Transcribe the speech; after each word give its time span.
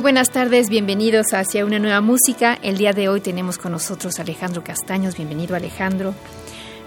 Muy 0.00 0.12
buenas 0.12 0.30
tardes, 0.30 0.70
bienvenidos 0.70 1.34
hacia 1.34 1.66
una 1.66 1.78
nueva 1.78 2.00
música. 2.00 2.54
El 2.62 2.78
día 2.78 2.94
de 2.94 3.10
hoy 3.10 3.20
tenemos 3.20 3.58
con 3.58 3.72
nosotros 3.72 4.18
a 4.18 4.22
Alejandro 4.22 4.64
Castaños. 4.64 5.14
Bienvenido 5.14 5.54
Alejandro. 5.54 6.14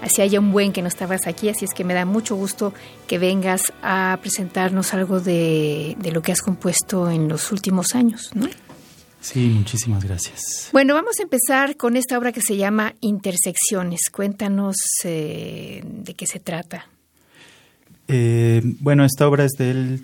Hacía 0.02 0.26
ya 0.26 0.40
un 0.40 0.50
buen 0.50 0.72
que 0.72 0.82
no 0.82 0.88
estabas 0.88 1.28
aquí, 1.28 1.48
así 1.48 1.64
es 1.64 1.72
que 1.74 1.84
me 1.84 1.94
da 1.94 2.06
mucho 2.06 2.34
gusto 2.34 2.74
que 3.06 3.18
vengas 3.18 3.72
a 3.82 4.18
presentarnos 4.20 4.94
algo 4.94 5.20
de, 5.20 5.96
de 6.00 6.10
lo 6.10 6.22
que 6.22 6.32
has 6.32 6.42
compuesto 6.42 7.08
en 7.08 7.28
los 7.28 7.52
últimos 7.52 7.94
años, 7.94 8.32
¿no? 8.34 8.48
Sí, 9.20 9.46
muchísimas 9.46 10.02
gracias. 10.02 10.70
Bueno, 10.72 10.94
vamos 10.94 11.20
a 11.20 11.22
empezar 11.22 11.76
con 11.76 11.96
esta 11.96 12.18
obra 12.18 12.32
que 12.32 12.42
se 12.42 12.56
llama 12.56 12.94
Intersecciones. 13.00 14.10
Cuéntanos 14.10 14.74
eh, 15.04 15.84
de 15.86 16.14
qué 16.14 16.26
se 16.26 16.40
trata. 16.40 16.88
Eh, 18.08 18.60
bueno, 18.80 19.04
esta 19.04 19.28
obra 19.28 19.44
es 19.44 19.52
del 19.52 20.02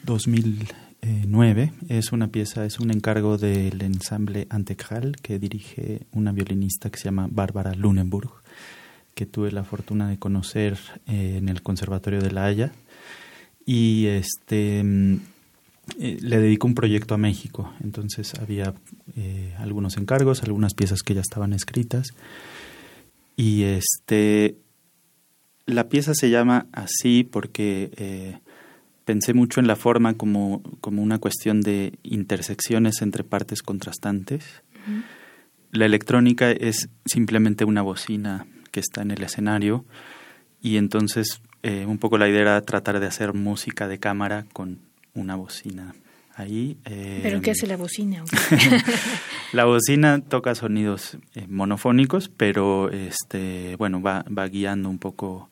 2009. 1.02 1.72
Es 1.88 2.12
una 2.12 2.28
pieza, 2.28 2.64
es 2.64 2.78
un 2.78 2.90
encargo 2.90 3.38
del 3.38 3.80
ensamble 3.82 4.46
Antecral 4.50 5.16
que 5.22 5.38
dirige 5.38 6.02
una 6.12 6.32
violinista 6.32 6.90
que 6.90 6.98
se 6.98 7.04
llama 7.04 7.28
Bárbara 7.30 7.74
Lunenburg, 7.74 8.30
que 9.14 9.26
tuve 9.26 9.50
la 9.52 9.64
fortuna 9.64 10.08
de 10.08 10.18
conocer 10.18 10.78
eh, 11.06 11.36
en 11.38 11.48
el 11.48 11.62
Conservatorio 11.62 12.20
de 12.20 12.30
La 12.30 12.44
Haya. 12.44 12.72
Y 13.64 14.06
este 14.06 14.82
mm, 14.82 15.20
eh, 15.98 16.18
le 16.20 16.38
dedico 16.38 16.66
un 16.66 16.74
proyecto 16.74 17.14
a 17.14 17.18
México. 17.18 17.72
Entonces 17.82 18.34
había 18.34 18.74
eh, 19.16 19.54
algunos 19.58 19.96
encargos, 19.96 20.42
algunas 20.42 20.74
piezas 20.74 21.02
que 21.02 21.14
ya 21.14 21.20
estaban 21.20 21.52
escritas. 21.52 22.08
Y 23.36 23.62
este 23.62 24.56
la 25.66 25.88
pieza 25.88 26.14
se 26.14 26.30
llama 26.30 26.66
así 26.72 27.22
porque 27.22 28.40
pensé 29.11 29.34
mucho 29.34 29.58
en 29.58 29.66
la 29.66 29.75
forma 29.75 30.14
como, 30.14 30.62
como 30.80 31.03
una 31.03 31.19
cuestión 31.19 31.62
de 31.62 31.98
intersecciones 32.05 33.03
entre 33.03 33.25
partes 33.25 33.61
contrastantes. 33.61 34.62
La 35.72 35.84
electrónica 35.84 36.53
es 36.53 36.89
simplemente 37.06 37.64
una 37.64 37.83
bocina 37.83 38.47
que 38.70 38.78
está 38.78 39.03
en 39.03 39.11
el 39.11 39.20
escenario 39.25 39.84
y 40.62 40.77
entonces 40.77 41.42
eh, 41.64 41.87
un 41.87 41.99
poco 41.99 42.19
la 42.19 42.28
idea 42.28 42.43
era 42.43 42.60
tratar 42.60 43.00
de 43.00 43.09
hacer 43.09 43.34
música 43.34 43.88
de 43.88 43.99
cámara 43.99 44.47
con 44.53 44.78
una 45.12 45.34
bocina 45.34 45.97
ahí. 46.37 46.78
eh, 46.84 47.19
¿Pero 47.20 47.41
qué 47.41 47.50
hace 47.50 47.66
la 47.66 47.76
bocina? 47.76 48.22
la 49.53 49.65
bocina 49.65 50.20
toca 50.20 50.54
sonidos 50.54 51.19
eh, 51.34 51.49
monofónicos, 51.49 52.28
pero 52.28 52.93
este, 52.93 53.75
bueno, 53.75 54.00
va, 54.00 54.25
va 54.31 54.47
guiando 54.47 54.88
un 54.88 54.99
poco 54.99 55.50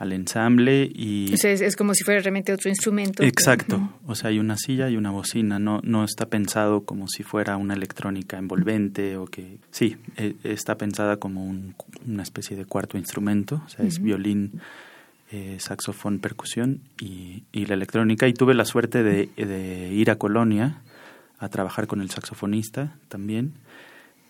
al 0.00 0.12
ensamble 0.14 0.90
y 0.94 1.32
O 1.32 1.36
sea, 1.36 1.52
es, 1.52 1.60
es 1.60 1.76
como 1.76 1.92
si 1.94 2.04
fuera 2.04 2.20
realmente 2.22 2.52
otro 2.54 2.70
instrumento. 2.70 3.22
Exacto, 3.22 3.92
o 4.06 4.14
sea, 4.14 4.30
hay 4.30 4.38
una 4.38 4.56
silla 4.56 4.88
y 4.88 4.96
una 4.96 5.10
bocina, 5.10 5.58
no, 5.58 5.80
no 5.84 6.04
está 6.04 6.26
pensado 6.30 6.84
como 6.86 7.06
si 7.06 7.22
fuera 7.22 7.58
una 7.58 7.74
electrónica 7.74 8.38
envolvente 8.38 9.18
o 9.18 9.26
que... 9.26 9.58
Sí, 9.70 9.98
eh, 10.16 10.34
está 10.42 10.78
pensada 10.78 11.18
como 11.18 11.44
un- 11.44 11.74
una 12.06 12.22
especie 12.22 12.56
de 12.56 12.64
cuarto 12.64 12.96
instrumento, 12.96 13.62
o 13.66 13.68
sea, 13.68 13.84
es 13.84 14.00
violín, 14.02 14.60
eh, 15.32 15.58
saxofón, 15.60 16.18
percusión 16.18 16.80
y, 16.98 17.44
y 17.52 17.66
la 17.66 17.74
electrónica. 17.74 18.26
Y 18.26 18.32
tuve 18.32 18.54
la 18.54 18.64
suerte 18.64 19.02
de, 19.02 19.28
de 19.36 19.92
ir 19.92 20.10
a 20.10 20.16
Colonia 20.16 20.80
a 21.38 21.50
trabajar 21.50 21.86
con 21.86 22.00
el 22.00 22.08
saxofonista 22.10 22.96
también. 23.08 23.52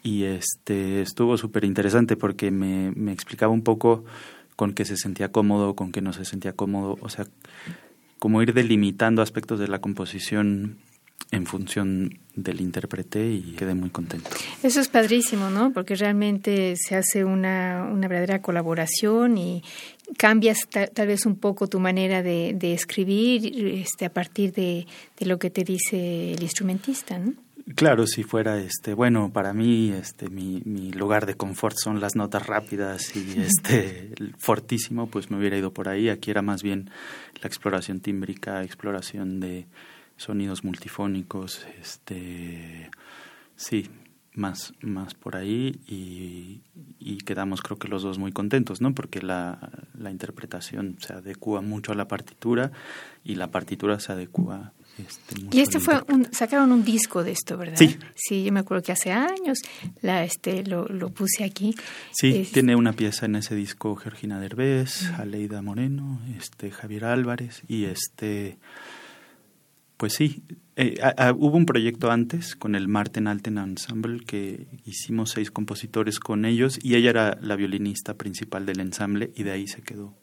Y 0.03 0.25
este 0.25 1.01
estuvo 1.03 1.37
súper 1.37 1.65
interesante 1.65 2.17
porque 2.17 2.51
me, 2.51 2.91
me 2.97 3.13
explicaba 3.13 3.53
un 3.53 3.63
poco 3.63 4.05
con 4.61 4.75
qué 4.75 4.85
se 4.85 4.99
sentía 4.99 5.33
cómodo, 5.33 5.75
con 5.75 5.91
qué 5.91 6.03
no 6.03 6.13
se 6.13 6.27
sentía 6.27 6.53
cómodo, 6.53 6.99
o 7.01 7.09
sea, 7.09 7.25
como 8.19 8.43
ir 8.43 8.53
delimitando 8.53 9.23
aspectos 9.23 9.59
de 9.59 9.69
la 9.69 9.79
composición 9.79 10.77
en 11.31 11.47
función 11.47 12.19
del 12.35 12.61
intérprete 12.61 13.27
y 13.33 13.55
quedé 13.57 13.75
muy 13.75 13.89
contento. 13.89 14.29
Eso 14.63 14.81
es 14.83 14.89
padrísimo, 14.89 15.49
¿no? 15.49 15.73
Porque 15.73 15.95
realmente 15.95 16.75
se 16.77 16.95
hace 16.97 17.25
una, 17.25 17.89
una 17.91 18.07
verdadera 18.07 18.43
colaboración 18.43 19.39
y 19.39 19.63
cambias 20.19 20.59
ta- 20.69 20.89
tal 20.89 21.07
vez 21.07 21.25
un 21.25 21.37
poco 21.37 21.67
tu 21.67 21.81
manera 21.81 22.23
de, 22.23 22.53
de 22.55 22.75
escribir 22.75 23.39
este, 23.81 24.05
a 24.05 24.11
partir 24.13 24.53
de 24.53 24.87
lo 25.21 25.39
que 25.39 25.49
te 25.49 25.65
dice 25.65 26.33
el 26.35 26.43
instrumentista, 26.43 27.19
¿no? 27.19 27.33
Claro, 27.77 28.07
si 28.07 28.23
fuera 28.23 28.59
este, 28.59 28.95
bueno, 28.95 29.33
para 29.33 29.53
mí 29.53 29.91
este 29.91 30.29
mi, 30.29 30.63
mi 30.65 30.93
lugar 30.93 31.27
de 31.27 31.35
confort 31.35 31.77
son 31.77 32.01
las 32.01 32.17
notas 32.17 32.47
rápidas 32.47 33.15
y 33.15 33.41
este 33.41 34.13
el 34.19 34.35
fortísimo, 34.39 35.09
pues 35.09 35.31
me 35.31 35.39
hubiera 35.39 35.57
ido 35.57 35.73
por 35.73 35.89
ahí. 35.89 36.09
Aquí 36.09 36.31
era 36.31 36.43
más 36.43 36.63
bien 36.63 36.91
la 37.41 37.47
exploración 37.49 38.01
tímbrica, 38.01 38.63
exploración 38.63 39.41
de 39.41 39.67
sonidos 40.17 40.65
multifónicos, 40.65 41.67
este 41.81 42.91
sí, 43.57 43.89
más, 44.35 44.75
más 44.81 45.15
por 45.15 45.37
ahí 45.37 45.81
y, 45.87 46.63
y 46.99 47.19
quedamos 47.19 47.63
creo 47.63 47.79
que 47.79 47.89
los 47.89 48.03
dos 48.03 48.19
muy 48.19 48.33
contentos, 48.33 48.81
¿no? 48.81 48.95
Porque 48.95 49.23
la, 49.23 49.71
la 49.95 50.11
interpretación 50.11 50.97
se 51.01 51.13
adecua 51.13 51.61
mucho 51.61 51.93
a 51.93 51.95
la 51.95 52.09
partitura 52.09 52.73
y 53.25 53.35
la 53.35 53.51
partitura 53.51 53.99
se 54.01 54.13
adecua 54.13 54.73
este, 55.09 55.35
Y 55.57 55.61
este 55.61 55.81
fue 55.81 56.03
un, 56.09 56.33
sacaron 56.33 56.73
un 56.73 56.85
disco 56.85 57.23
de 57.25 57.33
esto, 57.33 57.57
¿verdad? 57.59 57.77
Sí. 57.77 57.97
Sí, 58.15 58.45
yo 58.45 58.53
me 58.53 58.61
acuerdo 58.61 58.83
que 58.83 58.93
hace 58.93 59.13
años 59.13 59.59
la, 60.03 60.25
este, 60.25 60.65
lo, 60.65 60.87
lo 60.87 61.11
puse 61.11 61.45
aquí. 61.45 61.75
Sí, 62.13 62.37
Es- 62.37 62.53
tiene 62.53 62.77
una 62.77 62.93
pieza 62.93 63.27
en 63.27 63.37
ese 63.37 63.55
disco 63.55 63.97
Georgina 63.97 64.41
Derbez, 64.41 65.07
Aleida 65.19 65.63
Moreno, 65.63 66.21
este 66.39 66.71
Javier 66.71 67.05
Álvarez 67.07 67.63
y 67.69 67.85
este 67.85 68.59
pues 69.97 70.15
sí, 70.15 70.43
eh, 70.77 70.99
a- 71.03 71.27
a- 71.29 71.33
hubo 71.35 71.59
un 71.59 71.67
proyecto 71.67 72.11
antes 72.11 72.57
con 72.57 72.75
el 72.75 72.89
Marten 72.89 73.27
Alten 73.27 73.59
Ensemble 73.59 74.21
que 74.25 74.67
hicimos 74.87 75.31
seis 75.33 75.51
compositores 75.51 76.19
con 76.21 76.47
ellos 76.47 76.79
y 76.83 76.95
ella 76.95 77.11
era 77.11 77.39
la 77.43 77.55
violinista 77.55 78.15
principal 78.15 78.65
del 78.65 78.81
ensamble 78.81 79.31
y 79.37 79.43
de 79.43 79.51
ahí 79.51 79.67
se 79.67 79.83
quedó 79.83 80.15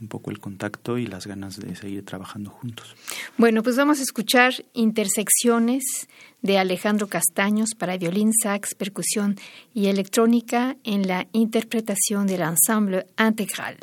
un 0.00 0.08
poco 0.08 0.30
el 0.30 0.38
contacto 0.38 0.98
y 0.98 1.06
las 1.06 1.26
ganas 1.26 1.58
de 1.58 1.74
seguir 1.76 2.04
trabajando 2.04 2.50
juntos. 2.50 2.94
Bueno, 3.36 3.62
pues 3.62 3.76
vamos 3.76 4.00
a 4.00 4.02
escuchar 4.02 4.54
Intersecciones 4.72 6.08
de 6.42 6.58
Alejandro 6.58 7.06
Castaños 7.08 7.70
para 7.78 7.96
violín, 7.96 8.32
sax, 8.32 8.74
percusión 8.74 9.36
y 9.72 9.86
electrónica 9.86 10.76
en 10.84 11.08
la 11.08 11.26
interpretación 11.32 12.26
del 12.26 12.42
ensemble 12.42 13.06
integral. 13.18 13.78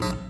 Bye. 0.00 0.29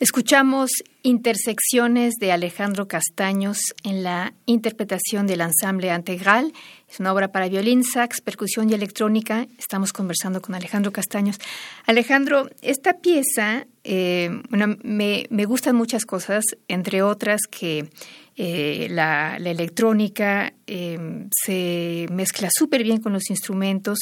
Escuchamos 0.00 0.70
Intersecciones 1.02 2.14
de 2.20 2.30
Alejandro 2.30 2.86
Castaños 2.86 3.58
en 3.82 4.04
la 4.04 4.32
interpretación 4.46 5.26
del 5.26 5.40
ensamble 5.40 5.92
Integral. 5.92 6.52
Es 6.88 7.00
una 7.00 7.12
obra 7.12 7.32
para 7.32 7.48
violín, 7.48 7.82
sax, 7.82 8.20
percusión 8.20 8.70
y 8.70 8.74
electrónica. 8.74 9.48
Estamos 9.58 9.92
conversando 9.92 10.40
con 10.40 10.54
Alejandro 10.54 10.92
Castaños. 10.92 11.40
Alejandro, 11.84 12.48
esta 12.62 13.00
pieza, 13.00 13.66
eh, 13.82 14.30
me, 14.50 15.44
gustan 15.46 15.74
muchas 15.74 16.04
cosas, 16.04 16.44
entre 16.68 17.02
otras 17.02 17.40
que 17.50 17.90
eh, 18.36 18.86
la, 18.90 19.36
electrónica 19.38 20.52
eh, 20.68 21.26
se 21.44 22.06
mezcla 22.12 22.50
súper 22.52 22.84
bien 22.84 23.00
con 23.00 23.12
los 23.12 23.30
instrumentos 23.30 23.98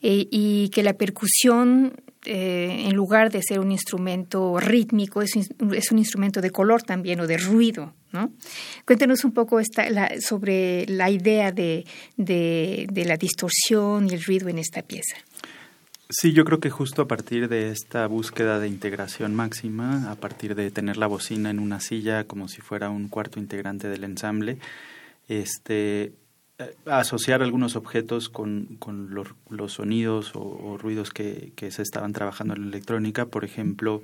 y 0.00 0.68
que 0.68 0.84
la 0.84 0.92
percusión 0.92 1.94
eh, 2.26 2.84
en 2.86 2.94
lugar 2.94 3.30
de 3.30 3.40
ser 3.42 3.60
un 3.60 3.72
instrumento 3.72 4.60
rítmico, 4.60 5.22
es, 5.22 5.34
un 5.58 5.98
instrumento 5.98 6.42
de 6.42 6.50
color 6.50 6.82
también 6.82 7.20
o 7.20 7.26
de 7.26 7.38
ruido. 7.38 7.94
¿no? 8.12 8.32
Cuéntenos 8.84 9.24
un 9.24 9.32
poco 9.32 9.58
sobre 10.20 10.86
la 10.86 11.10
idea 11.10 11.50
de, 11.52 11.86
de, 12.16 13.04
la 13.06 13.16
distorsión 13.16 14.08
y 14.10 14.14
el 14.14 14.22
ruido 14.22 14.48
en 14.48 14.58
esta 14.58 14.82
pieza. 14.82 15.16
Sí, 16.10 16.32
yo 16.32 16.44
creo 16.44 16.58
que 16.58 16.70
justo 16.70 17.02
a 17.02 17.08
partir 17.08 17.48
de 17.48 17.70
esta 17.70 18.06
búsqueda 18.06 18.58
de 18.58 18.68
integración 18.68 19.34
máxima, 19.34 20.10
a 20.10 20.16
partir 20.16 20.56
de 20.56 20.70
tener 20.70 20.96
la 20.96 21.06
bocina 21.06 21.50
en 21.50 21.60
una 21.60 21.80
silla 21.80 22.24
como 22.24 22.48
si 22.48 22.60
fuera 22.60 22.90
un 22.90 23.08
cuarto 23.08 23.38
integrante 23.38 23.88
del 23.88 24.04
ensamble, 24.04 24.58
este, 25.28 26.12
asociar 26.86 27.42
algunos 27.42 27.76
objetos 27.76 28.28
con, 28.28 28.76
con 28.78 29.14
los, 29.14 29.72
sonidos 29.72 30.32
o, 30.34 30.76
ruidos 30.78 31.10
que, 31.10 31.52
que, 31.56 31.70
se 31.70 31.82
estaban 31.82 32.12
trabajando 32.12 32.54
en 32.54 32.62
la 32.62 32.68
electrónica, 32.68 33.26
por 33.26 33.44
ejemplo, 33.44 34.02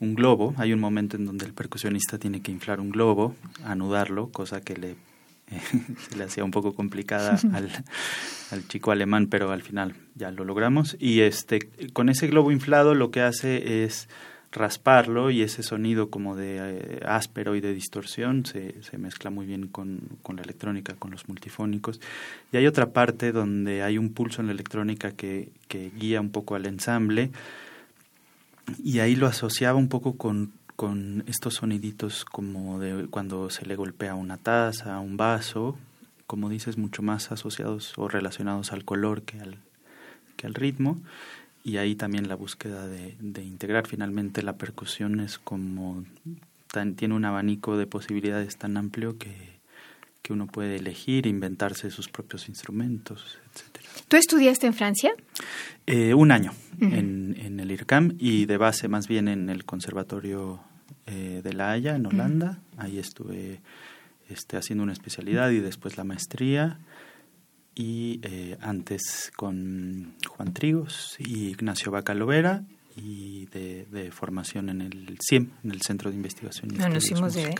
un 0.00 0.14
globo. 0.14 0.54
Hay 0.56 0.72
un 0.72 0.80
momento 0.80 1.16
en 1.16 1.26
donde 1.26 1.46
el 1.46 1.52
percusionista 1.52 2.18
tiene 2.18 2.42
que 2.42 2.52
inflar 2.52 2.80
un 2.80 2.90
globo, 2.90 3.34
anudarlo, 3.64 4.28
cosa 4.30 4.60
que 4.60 4.76
le 4.76 4.96
se 6.10 6.16
le 6.16 6.24
hacía 6.24 6.44
un 6.44 6.50
poco 6.50 6.74
complicada 6.74 7.38
al, 7.52 7.70
al, 8.50 8.68
chico 8.68 8.90
alemán, 8.90 9.26
pero 9.28 9.50
al 9.50 9.62
final 9.62 9.94
ya 10.14 10.30
lo 10.30 10.44
logramos. 10.44 10.96
Y 10.98 11.20
este, 11.20 11.70
con 11.92 12.08
ese 12.08 12.26
globo 12.26 12.52
inflado 12.52 12.94
lo 12.94 13.10
que 13.10 13.20
hace 13.20 13.84
es 13.84 14.08
rasparlo 14.52 15.30
y 15.30 15.42
ese 15.42 15.62
sonido 15.62 16.10
como 16.10 16.36
de 16.36 16.58
eh, 16.60 17.00
áspero 17.04 17.56
y 17.56 17.60
de 17.60 17.74
distorsión 17.74 18.46
se, 18.46 18.82
se 18.82 18.98
mezcla 18.98 19.30
muy 19.30 19.46
bien 19.46 19.66
con, 19.66 20.00
con, 20.22 20.36
la 20.36 20.42
electrónica, 20.42 20.94
con 20.94 21.10
los 21.10 21.28
multifónicos. 21.28 22.00
Y 22.52 22.58
hay 22.58 22.66
otra 22.66 22.90
parte 22.90 23.32
donde 23.32 23.82
hay 23.82 23.98
un 23.98 24.12
pulso 24.12 24.40
en 24.40 24.48
la 24.48 24.52
electrónica 24.52 25.12
que, 25.12 25.48
que 25.68 25.90
guía 25.90 26.20
un 26.20 26.30
poco 26.30 26.54
al 26.54 26.66
ensamble 26.66 27.30
y 28.84 29.00
ahí 29.00 29.16
lo 29.16 29.26
asociaba 29.26 29.78
un 29.78 29.88
poco 29.88 30.16
con 30.16 30.52
con 30.76 31.22
estos 31.28 31.54
soniditos 31.54 32.24
como 32.24 32.80
de 32.80 33.06
cuando 33.08 33.50
se 33.50 33.66
le 33.66 33.76
golpea 33.76 34.14
una 34.14 34.36
taza, 34.36 34.98
un 34.98 35.16
vaso, 35.16 35.78
como 36.26 36.48
dices, 36.48 36.78
mucho 36.78 37.02
más 37.02 37.30
asociados 37.30 37.92
o 37.96 38.08
relacionados 38.08 38.72
al 38.72 38.84
color 38.84 39.22
que 39.22 39.40
al, 39.40 39.58
que 40.36 40.46
al 40.46 40.54
ritmo. 40.54 41.00
Y 41.64 41.76
ahí 41.76 41.94
también 41.94 42.28
la 42.28 42.34
búsqueda 42.34 42.86
de, 42.86 43.16
de 43.20 43.44
integrar 43.44 43.86
finalmente 43.86 44.42
la 44.42 44.56
percusión 44.56 45.20
es 45.20 45.38
como 45.38 46.04
tiene 46.96 47.14
un 47.14 47.24
abanico 47.24 47.76
de 47.76 47.86
posibilidades 47.86 48.56
tan 48.56 48.76
amplio 48.76 49.18
que, 49.18 49.52
que 50.22 50.32
uno 50.32 50.46
puede 50.46 50.76
elegir, 50.76 51.26
inventarse 51.26 51.90
sus 51.90 52.08
propios 52.08 52.48
instrumentos, 52.48 53.38
etcétera. 53.52 53.88
¿Tú 54.08 54.16
estudiaste 54.16 54.66
en 54.66 54.74
Francia? 54.74 55.12
Eh, 55.86 56.14
un 56.14 56.30
año 56.30 56.52
en, 56.80 57.36
en, 57.38 57.60
el 57.60 57.70
IRCAM 57.70 58.16
y 58.18 58.46
de 58.46 58.56
base 58.56 58.88
más 58.88 59.06
bien 59.06 59.28
en 59.28 59.50
el 59.50 59.64
Conservatorio 59.64 60.60
eh, 61.06 61.40
de 61.42 61.52
La 61.52 61.72
Haya, 61.72 61.96
en 61.96 62.06
Holanda. 62.06 62.60
Ahí 62.78 62.98
estuve 62.98 63.60
este, 64.28 64.56
haciendo 64.56 64.82
una 64.82 64.92
especialidad 64.92 65.50
y 65.50 65.60
después 65.60 65.96
la 65.96 66.04
maestría. 66.04 66.78
Y 67.74 68.20
eh, 68.22 68.58
antes 68.60 69.32
con 69.34 70.14
Juan 70.28 70.52
Trigos 70.52 71.16
y 71.18 71.48
Ignacio 71.48 71.90
Bacalovera 71.90 72.64
y 72.96 73.46
de, 73.46 74.10
formación 74.10 74.68
en 74.68 74.82
el 74.82 75.18
CIEM, 75.26 75.50
en 75.64 75.70
el 75.70 75.80
Centro 75.82 76.10
de 76.10 76.16
Investigación. 76.16 76.70
no, 76.76 76.88
nos 76.88 77.04
hicimos 77.04 77.34
de, 77.34 77.54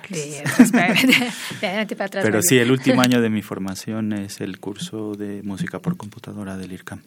Pero 2.11 2.43
sí, 2.43 2.59
el 2.59 2.71
último 2.71 3.01
año 3.01 3.21
de 3.21 3.31
mi 3.31 3.43
formación 3.43 4.13
es 4.13 4.41
el 4.41 4.59
curso 4.59 5.15
de 5.15 5.43
música 5.43 5.79
por 5.79 5.97
computadora 5.97 6.57
del 6.57 6.73
IRCAM. 6.73 7.03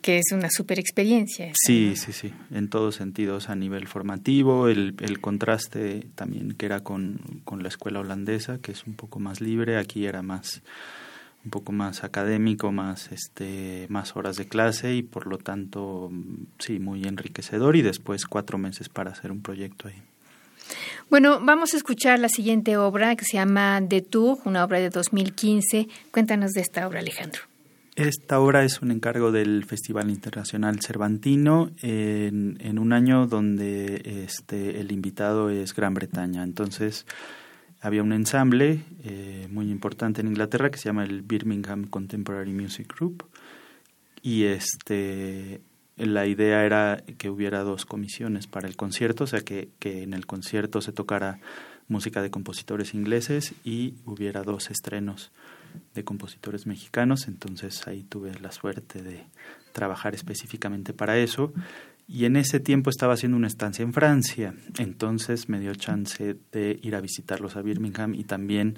Que 0.00 0.16
es 0.16 0.32
una 0.32 0.48
super 0.50 0.78
experiencia. 0.78 1.52
Sí, 1.54 1.94
sí, 1.96 2.12
sí, 2.12 2.32
en 2.50 2.70
todos 2.70 2.94
sentidos, 2.94 3.50
a 3.50 3.54
nivel 3.54 3.86
formativo, 3.86 4.68
el, 4.68 4.94
el 5.00 5.20
contraste 5.20 6.06
también 6.14 6.52
que 6.52 6.64
era 6.64 6.80
con, 6.80 7.42
con 7.44 7.62
la 7.62 7.68
escuela 7.68 8.00
holandesa, 8.00 8.58
que 8.58 8.72
es 8.72 8.84
un 8.86 8.94
poco 8.94 9.20
más 9.20 9.42
libre, 9.42 9.76
aquí 9.76 10.06
era 10.06 10.22
más 10.22 10.62
un 11.44 11.50
poco 11.50 11.72
más 11.72 12.04
académico, 12.04 12.70
más 12.70 13.10
este, 13.12 13.86
más 13.88 14.16
horas 14.16 14.36
de 14.36 14.46
clase 14.46 14.94
y 14.94 15.02
por 15.02 15.26
lo 15.26 15.38
tanto 15.38 16.10
sí 16.58 16.78
muy 16.78 17.04
enriquecedor 17.04 17.76
y 17.76 17.82
después 17.82 18.26
cuatro 18.26 18.58
meses 18.58 18.88
para 18.88 19.10
hacer 19.10 19.32
un 19.32 19.42
proyecto 19.42 19.88
ahí. 19.88 20.02
Bueno, 21.08 21.40
vamos 21.42 21.74
a 21.74 21.76
escuchar 21.76 22.18
la 22.18 22.28
siguiente 22.28 22.76
obra 22.76 23.16
que 23.16 23.24
se 23.24 23.36
llama 23.36 23.80
De 23.80 24.02
Tour, 24.02 24.38
una 24.44 24.64
obra 24.64 24.78
de 24.78 24.90
2015. 24.90 25.88
Cuéntanos 26.12 26.52
de 26.52 26.60
esta 26.60 26.86
obra, 26.86 27.00
Alejandro. 27.00 27.42
Esta 27.96 28.38
obra 28.38 28.62
es 28.64 28.80
un 28.80 28.92
encargo 28.92 29.32
del 29.32 29.64
Festival 29.64 30.10
Internacional 30.10 30.80
Cervantino 30.80 31.70
en, 31.82 32.56
en 32.60 32.78
un 32.78 32.92
año 32.92 33.26
donde 33.26 34.24
este, 34.24 34.80
el 34.80 34.92
invitado 34.92 35.50
es 35.50 35.74
Gran 35.74 35.94
Bretaña. 35.94 36.44
Entonces, 36.44 37.04
había 37.80 38.02
un 38.02 38.12
ensamble 38.12 38.84
eh, 39.04 39.48
muy 39.50 39.70
importante 39.70 40.20
en 40.20 40.28
Inglaterra 40.28 40.70
que 40.70 40.78
se 40.78 40.84
llama 40.84 41.04
el 41.04 41.22
Birmingham 41.22 41.86
Contemporary 41.86 42.52
Music 42.52 42.92
Group. 42.94 43.24
Y 44.22 44.44
este 44.44 45.62
la 45.96 46.26
idea 46.26 46.64
era 46.64 47.02
que 47.18 47.28
hubiera 47.28 47.62
dos 47.62 47.84
comisiones 47.84 48.46
para 48.46 48.66
el 48.66 48.76
concierto, 48.76 49.24
o 49.24 49.26
sea 49.26 49.42
que, 49.42 49.68
que 49.78 50.02
en 50.02 50.14
el 50.14 50.24
concierto 50.26 50.80
se 50.80 50.92
tocara 50.92 51.40
música 51.88 52.22
de 52.22 52.30
compositores 52.30 52.94
ingleses 52.94 53.54
y 53.64 53.94
hubiera 54.06 54.42
dos 54.42 54.70
estrenos 54.70 55.30
de 55.94 56.02
compositores 56.02 56.66
mexicanos, 56.66 57.28
entonces 57.28 57.86
ahí 57.86 58.02
tuve 58.02 58.32
la 58.40 58.50
suerte 58.50 59.02
de 59.02 59.26
trabajar 59.72 60.14
específicamente 60.14 60.94
para 60.94 61.18
eso 61.18 61.52
y 62.12 62.24
en 62.24 62.34
ese 62.34 62.58
tiempo 62.58 62.90
estaba 62.90 63.14
haciendo 63.14 63.36
una 63.36 63.46
estancia 63.46 63.84
en 63.84 63.92
Francia, 63.92 64.52
entonces 64.78 65.48
me 65.48 65.60
dio 65.60 65.72
chance 65.76 66.36
de 66.50 66.80
ir 66.82 66.96
a 66.96 67.00
visitarlos 67.00 67.54
a 67.54 67.62
Birmingham 67.62 68.14
y 68.16 68.24
también 68.24 68.74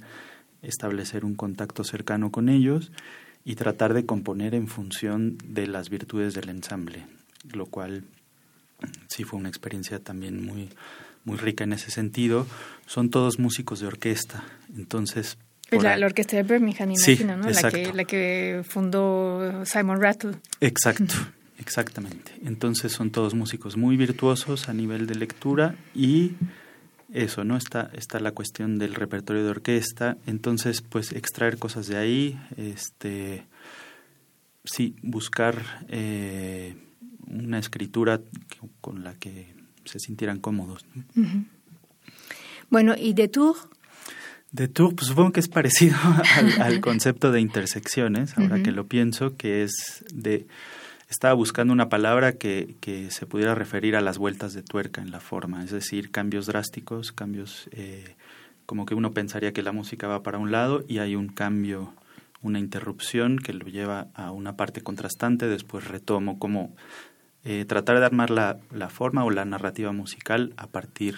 establecer 0.61 1.25
un 1.25 1.35
contacto 1.35 1.83
cercano 1.83 2.31
con 2.31 2.51
ellos 2.51 2.93
y 3.43 3.55
tratar 3.55 3.95
de 3.95 4.05
componer 4.05 4.55
en 4.55 4.69
función 4.69 5.39
de 5.47 5.67
las 5.67 5.89
virtudes 5.89 6.35
del 6.35 6.51
ensamble, 6.51 7.07
lo 7.55 7.65
cual 7.65 8.05
sí 9.09 9.25
fue 9.25 9.39
una 9.39 9.49
experiencia 9.49 9.99
también 9.99 10.45
muy 10.45 10.69
muy 11.25 11.39
rica 11.39 11.65
en 11.65 11.73
ese 11.73 11.91
sentido. 11.91 12.47
Son 12.87 13.09
todos 13.09 13.39
músicos 13.39 13.81
de 13.81 13.87
orquesta, 13.87 14.45
entonces 14.77 15.39
la, 15.71 15.97
la, 15.97 16.05
orquesta 16.05 16.37
de 16.37 16.43
Birmingham, 16.43 16.91
imagino, 16.91 17.39
¿no? 17.39 17.49
La 17.49 17.71
que, 17.71 17.93
la 17.95 18.05
que 18.05 18.63
fundó 18.69 19.65
Simon 19.65 20.03
Rattle. 20.03 20.33
Exacto. 20.61 21.15
Exactamente. 21.59 22.33
Entonces 22.45 22.93
son 22.93 23.11
todos 23.11 23.35
músicos 23.35 23.77
muy 23.77 23.97
virtuosos 23.97 24.69
a 24.69 24.75
nivel 24.75 25.07
de 25.07 25.15
lectura 25.15 25.77
y 25.95 26.33
eso, 27.13 27.45
¿no? 27.45 27.57
Está, 27.57 27.91
está 27.95 28.21
la 28.21 28.33
cuestión 28.33 28.79
del 28.79 28.95
repertorio 28.95 29.45
de 29.45 29.51
orquesta. 29.51 30.17
Entonces, 30.27 30.83
pues 30.83 31.13
extraer 31.13 31.59
cosas 31.59 31.87
de 31.87 31.97
ahí, 31.97 32.41
este, 32.57 33.45
sí, 34.65 34.97
buscar 35.03 35.85
eh, 35.89 36.75
una 37.27 37.59
escritura 37.59 38.21
con 38.81 39.05
la 39.05 39.15
que 39.15 39.55
se 39.85 39.99
sintieran 39.99 40.39
cómodos. 40.41 40.85
Bueno, 42.71 42.95
¿y 42.97 43.13
de 43.13 43.29
Tour? 43.29 43.57
De 44.51 44.69
Tour, 44.69 44.95
pues 44.95 45.09
supongo 45.09 45.33
que 45.33 45.41
es 45.41 45.49
parecido 45.49 45.97
al, 46.61 46.81
concepto 46.81 47.33
de 47.33 47.41
intersecciones, 47.41 48.37
ahora 48.39 48.63
que 48.63 48.73
lo 48.73 48.87
pienso, 48.87 49.37
que 49.37 49.63
es 49.63 50.05
de 50.13 50.47
estaba 51.13 51.35
buscando 51.35 51.75
una 51.75 51.91
palabra 51.91 52.33
que, 52.33 52.75
que, 52.81 53.11
se 53.11 53.27
pudiera 53.27 53.55
referir 53.55 53.97
a 53.97 54.01
las 54.01 54.17
vueltas 54.17 54.55
de 54.55 54.63
tuerca 54.63 55.03
en 55.03 55.11
la 55.11 55.21
forma, 55.21 55.63
es 55.63 55.71
decir, 55.71 56.11
cambios 56.11 56.47
drásticos, 56.47 57.13
cambios 57.13 57.69
eh, 57.73 58.17
como 58.65 58.87
que 58.87 58.95
uno 58.95 59.13
pensaría 59.13 59.53
que 59.53 59.63
la 59.63 59.73
música 59.73 60.09
va 60.09 60.23
para 60.23 60.39
un 60.39 60.51
lado 60.51 60.85
y 60.89 60.99
hay 60.99 61.15
un 61.15 61.29
cambio, 61.29 61.93
una 62.41 62.59
interrupción 62.59 63.37
que 63.37 63.53
lo 63.53 63.67
lleva 63.67 64.07
a 64.15 64.31
una 64.31 64.57
parte 64.57 64.81
contrastante, 64.81 65.49
después 65.49 65.87
retomo, 65.87 66.39
como 66.39 66.75
eh, 67.45 67.67
tratar 67.67 67.99
de 67.99 68.07
armar 68.07 68.31
la, 68.31 68.59
la 68.71 68.89
forma 68.89 69.23
o 69.23 69.31
la 69.31 69.45
narrativa 69.45 69.93
musical 69.93 70.55
a 70.57 70.67
partir 70.67 71.17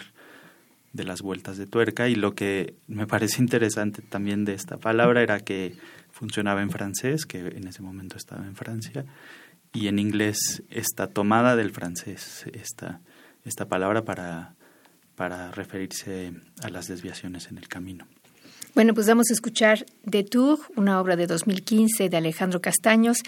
de 0.92 1.04
las 1.04 1.22
vueltas 1.22 1.56
de 1.56 1.66
tuerca 1.66 2.08
y 2.08 2.16
lo 2.16 2.34
que 2.34 2.74
me 2.88 3.06
parece 3.06 3.40
interesante 3.40 4.02
también 4.02 4.44
de 4.44 4.54
esta 4.54 4.76
palabra 4.76 5.22
era 5.22 5.38
que 5.38 5.76
funcionaba 6.10 6.62
en 6.62 6.70
francés, 6.70 7.26
que 7.26 7.38
en 7.38 7.68
ese 7.68 7.82
momento 7.82 8.16
estaba 8.16 8.44
en 8.44 8.56
Francia, 8.56 9.04
y 9.74 9.88
en 9.88 9.98
inglés 9.98 10.62
está 10.70 11.08
tomada 11.08 11.56
del 11.56 11.72
francés 11.72 12.46
esta, 12.52 13.00
esta 13.44 13.66
palabra 13.66 14.04
para, 14.04 14.54
para 15.16 15.50
referirse 15.50 16.32
a 16.62 16.70
las 16.70 16.86
desviaciones 16.86 17.48
en 17.48 17.58
el 17.58 17.68
camino. 17.68 18.06
Bueno, 18.74 18.94
pues 18.94 19.06
vamos 19.06 19.30
a 19.30 19.34
escuchar 19.34 19.84
De 20.02 20.24
Tour, 20.24 20.58
una 20.76 21.00
obra 21.00 21.16
de 21.16 21.26
2015 21.26 22.08
de 22.08 22.16
Alejandro 22.16 22.60
Castaños, 22.60 23.18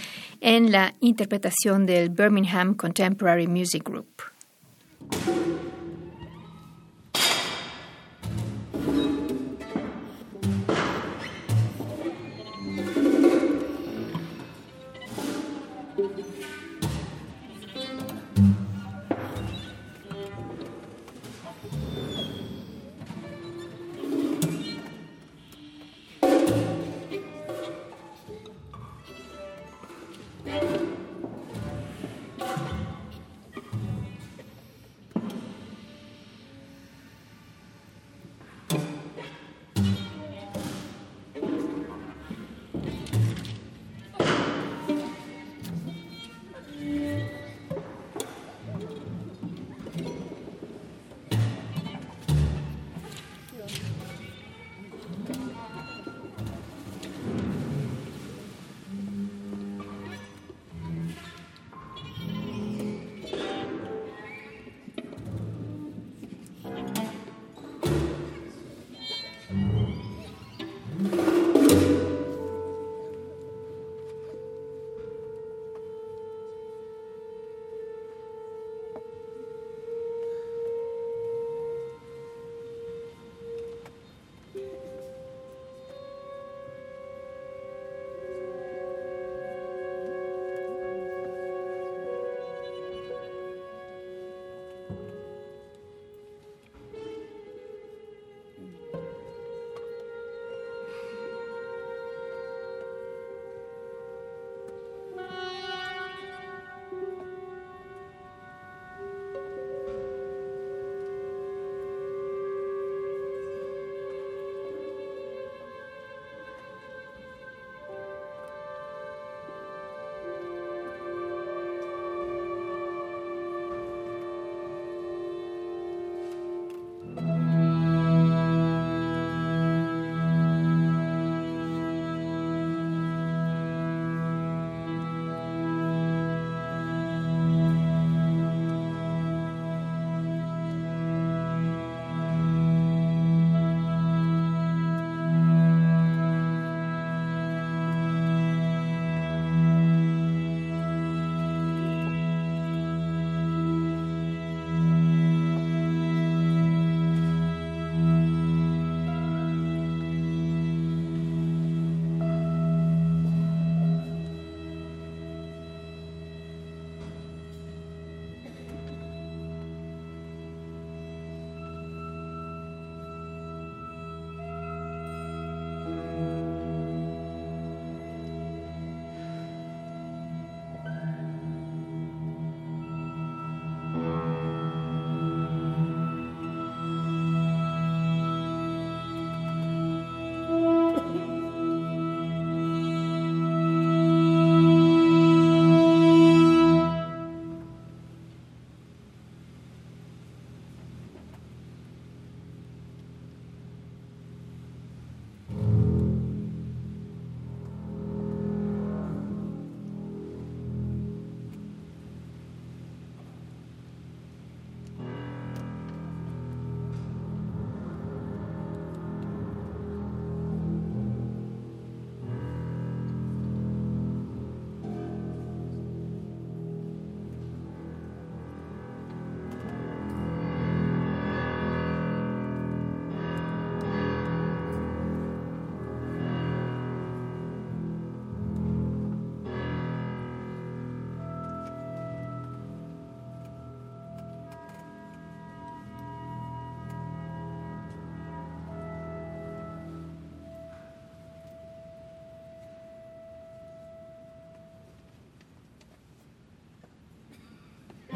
en 0.41 0.73
la 0.73 0.95
interpretación 1.01 1.87
del 1.87 2.09
Birmingham 2.11 2.75
Contemporary 2.75 3.47
Music 3.47 3.85
Group. 3.85 4.07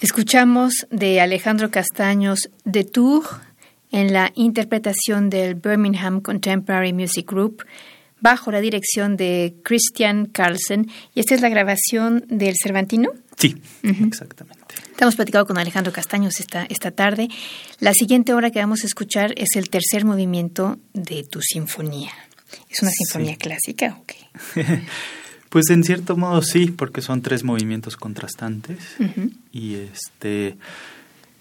Escuchamos 0.00 0.86
de 0.90 1.20
Alejandro 1.20 1.70
Castaños 1.70 2.50
de 2.64 2.84
Tour 2.84 3.24
en 3.90 4.12
la 4.12 4.32
interpretación 4.34 5.30
del 5.30 5.54
Birmingham 5.54 6.20
Contemporary 6.20 6.92
Music 6.92 7.30
Group 7.30 7.64
bajo 8.20 8.50
la 8.50 8.60
dirección 8.60 9.16
de 9.16 9.54
Christian 9.62 10.26
Carlsen. 10.26 10.90
¿Y 11.14 11.20
esta 11.20 11.34
es 11.34 11.40
la 11.40 11.48
grabación 11.48 12.24
del 12.28 12.54
Cervantino? 12.60 13.10
Sí, 13.36 13.54
exactamente. 13.82 14.74
Estamos 14.90 15.16
platicando 15.16 15.46
con 15.46 15.58
Alejandro 15.58 15.92
Castaños 15.92 16.40
esta, 16.40 16.64
esta 16.64 16.90
tarde. 16.90 17.28
La 17.80 17.92
siguiente 17.92 18.32
hora 18.32 18.50
que 18.50 18.60
vamos 18.60 18.82
a 18.84 18.86
escuchar 18.86 19.32
es 19.36 19.56
el 19.56 19.70
tercer 19.70 20.04
movimiento 20.04 20.78
de 20.92 21.24
tu 21.24 21.40
sinfonía. 21.40 22.12
¿Es 22.70 22.82
una 22.82 22.90
sinfonía 22.90 23.36
clásica 23.36 23.98
o 24.00 24.04
qué? 24.04 24.16
Pues 25.54 25.70
en 25.70 25.84
cierto 25.84 26.16
modo 26.16 26.42
sí, 26.42 26.72
porque 26.72 27.00
son 27.00 27.22
tres 27.22 27.44
movimientos 27.44 27.96
contrastantes 27.96 28.96
y 29.52 29.76
este 29.76 30.56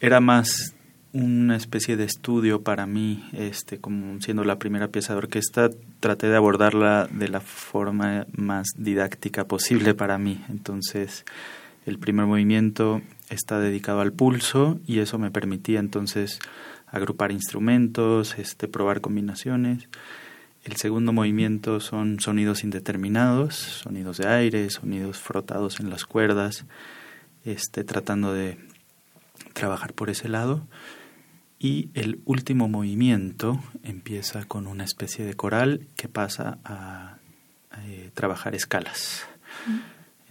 era 0.02 0.20
más 0.20 0.76
una 1.14 1.56
especie 1.56 1.98
de 1.98 2.04
estudio 2.04 2.62
para 2.62 2.86
mí, 2.86 3.28
este 3.34 3.80
como 3.80 4.22
siendo 4.22 4.44
la 4.44 4.60
primera 4.60 4.90
pieza 4.90 5.14
de 5.14 5.18
orquesta, 5.18 5.72
traté 6.00 6.28
de 6.28 6.36
abordarla 6.36 7.10
de 7.12 7.28
la 7.28 7.42
forma 7.42 8.28
más 8.34 8.68
didáctica 8.78 9.48
posible 9.48 9.96
para 9.96 10.20
mí. 10.20 10.46
Entonces, 10.48 11.26
el 11.88 11.98
primer 11.98 12.28
movimiento 12.28 13.02
está 13.32 13.60
dedicado 13.60 14.02
al 14.02 14.14
pulso 14.14 14.80
y 14.86 15.00
eso 15.00 15.18
me 15.18 15.32
permitía 15.32 15.80
entonces 15.80 16.38
agrupar 16.86 17.32
instrumentos, 17.32 18.38
este 18.38 18.68
probar 18.68 19.02
combinaciones 19.02 19.88
el 20.64 20.78
segundo 20.78 21.12
movimiento 21.12 21.80
son 21.82 22.20
sonidos 22.22 22.64
indeterminados, 22.64 23.56
sonidos 23.56 24.18
de 24.18 24.28
aire, 24.28 24.70
sonidos 24.70 25.18
frotados 25.18 25.80
en 25.82 25.90
las 25.90 26.06
cuerdas, 26.06 26.66
este, 27.44 27.84
tratando 27.84 28.34
de 28.34 28.58
trabajar 29.52 29.94
por 29.94 30.10
ese 30.10 30.30
lado. 30.30 30.66
Y 31.60 31.90
el 31.94 32.22
último 32.26 32.70
movimiento 32.70 33.62
empieza 33.84 34.46
con 34.46 34.68
una 34.68 34.86
especie 34.86 35.26
de 35.26 35.34
coral 35.34 35.88
que 35.98 36.08
pasa 36.08 36.60
a, 36.64 37.18
eh, 37.86 38.12
trabajar 38.14 38.56
escalas. 38.56 39.26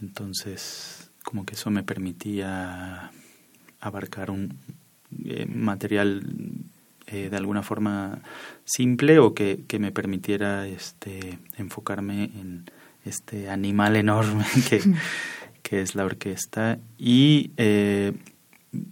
Entonces, 0.00 1.10
como 1.24 1.44
que 1.44 1.54
eso 1.54 1.70
me 1.70 1.82
permitía 1.82 3.10
abarcar 3.80 4.30
un 4.30 4.58
eh, 5.24 5.46
material 5.46 6.22
eh, 7.12 7.28
de 7.30 7.36
alguna 7.36 7.62
forma 7.62 8.20
simple 8.64 9.18
o 9.18 9.34
que, 9.34 9.64
me 9.78 9.92
permitiera 9.92 10.66
este, 10.66 11.38
enfocarme 11.58 12.24
en 12.24 12.64
este 13.04 13.50
animal 13.50 13.96
enorme 13.96 14.46
que, 14.68 14.80
que 15.62 15.82
es 15.82 15.94
la 15.94 16.04
orquesta 16.04 16.78
y 16.98 17.50
eh, 17.58 18.14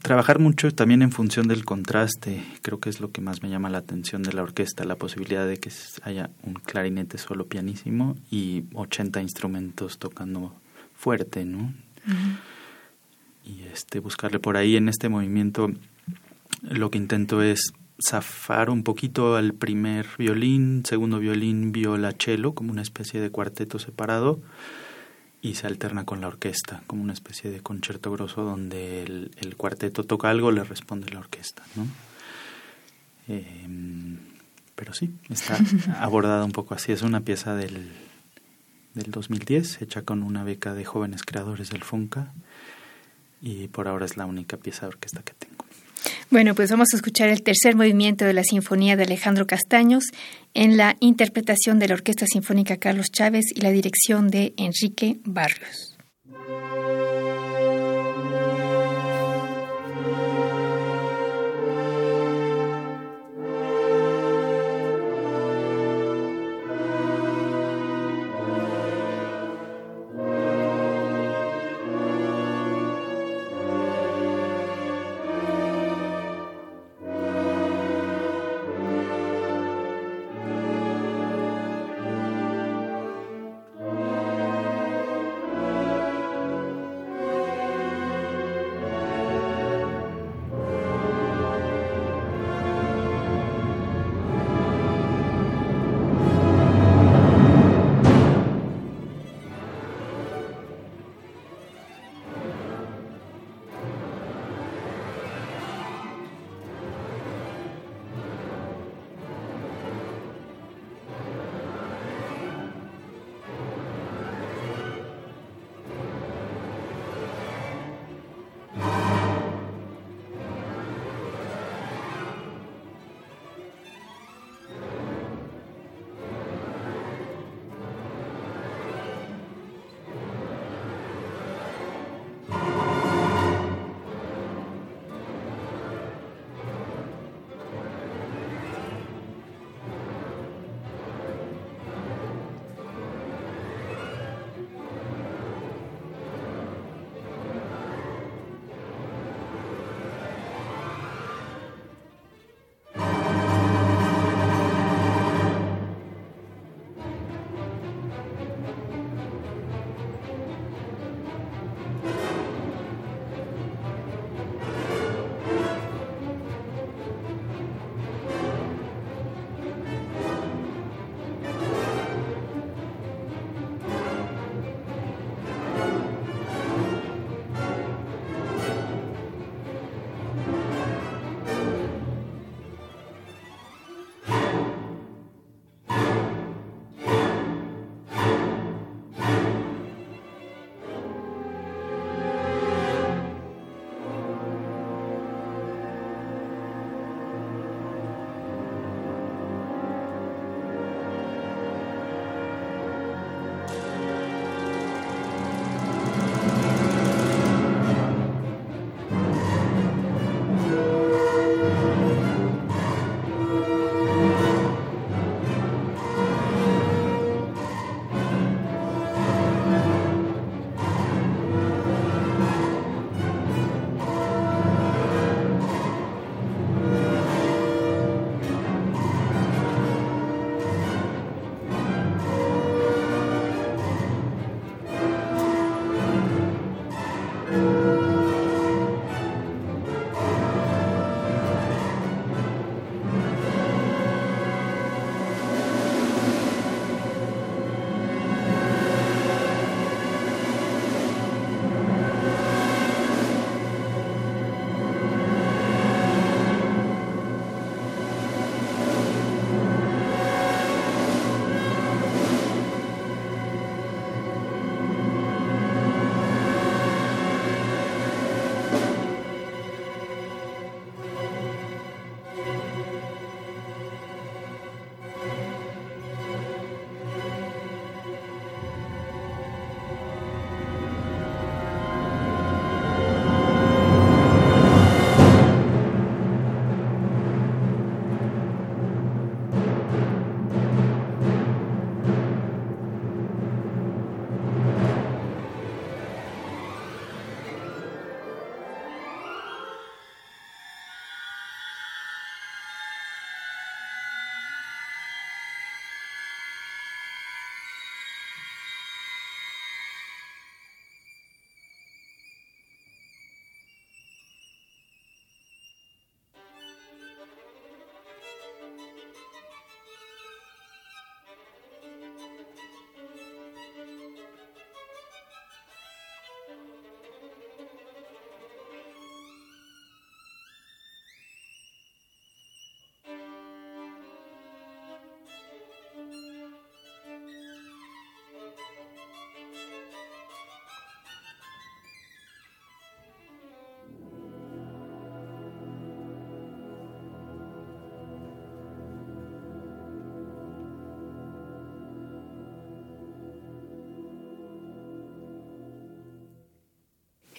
trabajar 0.02 0.38
mucho 0.38 0.70
también 0.72 1.00
en 1.00 1.12
función 1.12 1.48
del 1.48 1.64
contraste. 1.64 2.44
Creo 2.62 2.78
que 2.78 2.90
es 2.90 3.00
lo 3.00 3.10
que 3.10 3.22
más 3.22 3.42
me 3.42 3.48
llama 3.48 3.70
la 3.70 3.78
atención 3.78 4.22
de 4.22 4.34
la 4.34 4.42
orquesta, 4.42 4.84
la 4.84 4.96
posibilidad 4.96 5.46
de 5.46 5.56
que 5.56 5.70
haya 6.02 6.28
un 6.42 6.54
clarinete 6.54 7.16
solo 7.16 7.46
pianísimo 7.46 8.16
y 8.30 8.64
80 8.74 9.22
instrumentos 9.22 9.98
tocando 9.98 10.54
fuerte, 10.94 11.46
¿no? 11.46 11.72
Y 13.44 13.62
este 13.72 14.00
buscarle 14.00 14.38
por 14.38 14.58
ahí 14.58 14.76
en 14.76 14.90
este 14.90 15.08
movimiento 15.08 15.70
lo 16.62 16.90
que 16.90 16.98
intento 16.98 17.42
es 17.42 17.72
zafar 18.06 18.70
un 18.70 18.82
poquito 18.82 19.36
al 19.36 19.54
primer 19.54 20.06
violín, 20.18 20.82
segundo 20.84 21.18
violín, 21.18 21.72
viola, 21.72 22.12
cello, 22.12 22.54
como 22.54 22.72
una 22.72 22.82
especie 22.82 23.20
de 23.20 23.30
cuarteto 23.30 23.78
separado, 23.78 24.40
y 25.42 25.54
se 25.54 25.66
alterna 25.66 26.04
con 26.04 26.20
la 26.20 26.28
orquesta, 26.28 26.82
como 26.86 27.02
una 27.02 27.12
especie 27.12 27.50
de 27.50 27.60
concierto 27.60 28.12
grosso 28.12 28.42
donde 28.42 29.02
el, 29.02 29.56
cuarteto 29.56 30.04
toca 30.04 30.30
algo, 30.30 30.50
le 30.52 30.64
responde 30.64 31.10
la 31.10 31.20
orquesta, 31.20 31.62
¿no? 31.76 31.86
Em, 33.28 34.18
pero 34.74 34.92
sí, 34.92 35.14
está 35.28 35.58
abordada 36.00 36.44
un 36.44 36.52
poco 36.52 36.74
así. 36.74 36.92
Es 36.92 37.02
una 37.02 37.20
pieza 37.20 37.54
del, 37.54 37.90
del 38.94 39.10
2010, 39.10 39.82
hecha 39.82 40.02
con 40.02 40.22
una 40.22 40.44
beca 40.44 40.74
de 40.74 40.84
jóvenes 40.84 41.22
creadores 41.22 41.70
del 41.70 41.84
FUNCA, 41.84 42.32
y 43.40 43.68
por 43.68 43.88
ahora 43.88 44.04
es 44.04 44.16
la 44.16 44.26
única 44.26 44.58
pieza 44.58 44.82
de 44.82 44.88
orquesta 44.88 45.22
que 45.22 45.32
tengo. 45.34 45.64
Bueno, 46.30 46.54
pues 46.54 46.70
vamos 46.70 46.88
a 46.92 46.96
escuchar 46.96 47.28
el 47.28 47.42
tercer 47.42 47.76
movimiento 47.76 48.24
de 48.24 48.32
la 48.32 48.44
Sinfonía 48.44 48.96
de 48.96 49.04
Alejandro 49.04 49.46
Castaños 49.46 50.04
en 50.54 50.76
la 50.76 50.96
interpretación 51.00 51.78
de 51.78 51.88
la 51.88 51.94
Orquesta 51.94 52.26
Sinfónica 52.26 52.76
Carlos 52.76 53.10
Chávez 53.10 53.46
y 53.54 53.60
la 53.60 53.70
dirección 53.70 54.28
de 54.28 54.54
Enrique 54.56 55.18
Barrios. 55.24 55.89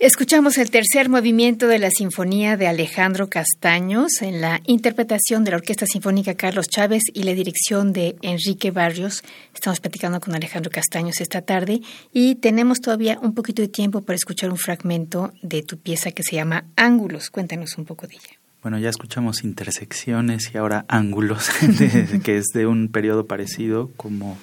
Escuchamos 0.02 0.58
el 0.58 0.72
tercer 0.72 1.10
movimiento 1.10 1.68
de 1.68 1.78
la 1.78 1.91
Sinfonía 1.91 2.58
de 2.58 2.68
Alejandro 2.68 3.30
Castaños 3.30 4.24
en 4.24 4.41
la 4.41 4.60
interpretación 4.66 5.43
de 5.43 5.52
la 5.52 5.58
Orquesta 5.58 5.86
Sinfónica 5.86 6.34
Carlos 6.34 6.70
Chávez 6.70 7.04
y 7.14 7.22
la 7.22 7.36
dirección 7.36 7.93
de 7.93 8.16
Enrique 8.24 8.72
Barrios. 8.72 9.24
Estamos 9.54 9.80
platicando 9.80 10.20
con 10.20 10.34
Alejandro 10.34 10.72
Castaños 10.72 11.22
esta 11.22 11.43
tarde 11.43 11.82
y 12.12 12.34
tenemos 12.34 12.82
todavía 12.82 13.20
un 13.22 13.36
poquito 13.36 13.62
de 13.62 13.68
tiempo 13.68 14.02
para 14.02 14.16
escuchar 14.16 14.49
un 14.49 14.58
fragmento 14.58 15.34
de 15.43 15.62
tu 15.62 15.78
pieza 15.78 16.10
que 16.10 16.24
se 16.24 16.36
llama 16.36 16.66
Ángulos. 16.76 17.30
Cuéntanos 17.30 17.78
un 17.78 17.86
poco 17.86 18.08
de 18.08 18.16
ella. 18.16 18.39
Bueno, 18.64 18.80
ya 18.80 18.89
escuchamos 18.89 19.43
intersecciones 19.43 20.49
y 20.52 20.58
ahora 20.58 20.84
ángulos, 20.88 21.52
que 22.24 22.38
es 22.38 22.47
de 22.56 22.66
un 22.66 22.88
periodo 22.88 23.28
parecido 23.28 23.91
como 23.97 24.36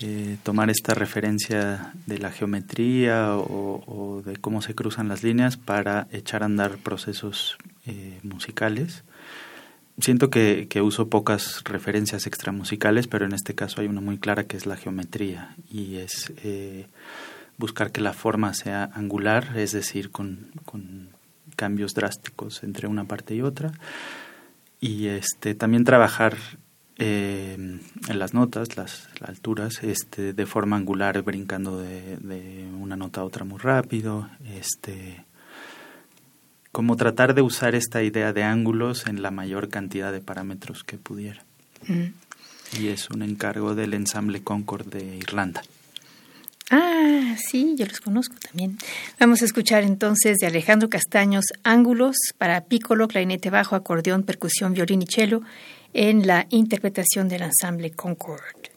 eh, 0.00 0.36
tomar 0.42 0.68
esta 0.68 0.92
referencia 0.92 1.92
de 2.06 2.18
la 2.18 2.30
geometría 2.30 3.34
o, 3.36 4.22
de 4.24 4.36
cómo 4.36 4.60
se 4.60 4.74
cruzan 4.74 5.08
las 5.08 5.22
líneas 5.22 5.56
para 5.56 6.06
echar 6.10 6.42
a 6.42 6.46
andar 6.46 6.76
procesos 6.76 7.56
eh, 7.86 8.18
musicales. 8.22 9.04
Siento 9.98 10.28
que, 10.28 10.68
uso 10.82 11.08
pocas 11.08 11.64
referencias 11.64 12.26
extramusicales, 12.26 13.06
pero 13.06 13.24
en 13.24 13.32
este 13.32 13.54
caso 13.54 13.80
hay 13.80 13.86
una 13.86 14.02
muy 14.02 14.18
clara 14.18 14.44
que 14.44 14.58
es 14.58 14.66
la 14.66 14.76
geometría 14.76 15.56
y 15.70 15.96
es 15.96 16.30
eh, 16.44 16.86
buscar 17.56 17.90
que 17.90 18.02
la 18.02 18.12
forma 18.12 18.52
sea 18.52 18.90
angular, 18.92 19.56
es 19.56 19.72
decir, 19.72 20.10
con, 20.10 20.50
con 20.66 21.08
cambios 21.56 21.94
drásticos 21.94 22.62
entre 22.62 22.86
una 22.86 23.04
parte 23.04 23.34
y 23.34 23.40
otra. 23.40 23.72
Y 24.78 25.06
este, 25.06 25.54
también 25.54 25.84
trabajar 25.84 26.36
eh, 26.98 27.54
en 27.56 28.18
las 28.18 28.32
notas, 28.32 28.76
las, 28.76 29.08
alturas, 29.20 29.82
este, 29.82 30.32
de 30.32 30.46
forma 30.46 30.76
angular, 30.76 31.20
brincando 31.22 31.78
de, 31.78 32.66
una 32.78 32.96
nota 32.96 33.20
a 33.20 33.24
otra 33.24 33.44
muy 33.44 33.58
rápido, 33.58 34.28
este, 34.54 35.24
como 36.72 36.96
tratar 36.96 37.34
de 37.34 37.42
usar 37.42 37.74
esta 37.74 38.02
idea 38.02 38.32
de 38.32 38.44
ángulos 38.44 39.06
en 39.06 39.22
la 39.22 39.30
mayor 39.30 39.68
cantidad 39.68 40.10
de 40.10 40.20
parámetros 40.20 40.84
que 40.84 40.96
pudiera. 40.96 41.44
Mm. 41.86 42.78
Y 42.80 42.88
es 42.88 43.10
un 43.10 43.22
encargo 43.22 43.74
del 43.74 43.94
ensamble 43.94 44.42
Concord 44.42 44.86
de 44.86 45.16
Irlanda. 45.16 45.62
Ah, 46.70 47.36
sí, 47.38 47.76
yo 47.78 47.86
los 47.86 48.00
conozco 48.00 48.34
también. 48.40 48.76
Vamos 49.20 49.40
a 49.42 49.44
escuchar 49.44 49.84
entonces 49.84 50.38
de 50.38 50.48
Alejandro 50.48 50.88
Castaños 50.88 51.44
Ángulos 51.62 52.16
para 52.38 52.62
pícolo, 52.62 53.06
clarinete 53.06 53.50
bajo, 53.50 53.76
acordeón, 53.76 54.24
percusión, 54.24 54.72
violín 54.72 55.02
y 55.02 55.06
cello 55.06 55.42
en 55.98 56.26
la 56.26 56.46
interpretación 56.50 57.26
del 57.26 57.40
ensamble 57.40 57.92
Concord. 57.92 58.68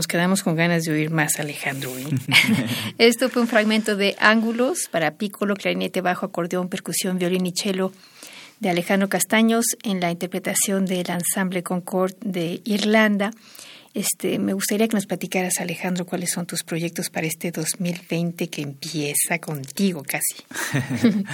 Nos 0.00 0.06
quedamos 0.06 0.42
con 0.42 0.56
ganas 0.56 0.84
de 0.84 0.92
oír 0.92 1.10
más 1.10 1.38
Alejandro. 1.40 1.90
¿eh? 1.98 2.06
Esto 2.98 3.28
fue 3.28 3.42
un 3.42 3.48
fragmento 3.48 3.96
de 3.96 4.16
Ángulos 4.18 4.88
para 4.90 5.10
pícolo, 5.16 5.54
clarinete, 5.54 6.00
bajo, 6.00 6.24
acordeón, 6.24 6.70
percusión, 6.70 7.18
violín 7.18 7.44
y 7.44 7.52
cello 7.52 7.92
de 8.60 8.70
Alejandro 8.70 9.10
Castaños 9.10 9.66
en 9.82 10.00
la 10.00 10.10
interpretación 10.10 10.86
del 10.86 11.10
ensamble 11.10 11.62
Concord 11.62 12.14
de 12.24 12.62
Irlanda. 12.64 13.30
Este, 13.92 14.38
me 14.38 14.54
gustaría 14.54 14.88
que 14.88 14.96
nos 14.96 15.04
platicaras, 15.04 15.60
Alejandro, 15.60 16.06
cuáles 16.06 16.30
son 16.30 16.46
tus 16.46 16.62
proyectos 16.62 17.10
para 17.10 17.26
este 17.26 17.50
2020 17.50 18.48
que 18.48 18.62
empieza 18.62 19.38
contigo 19.38 20.02
casi. 20.02 20.44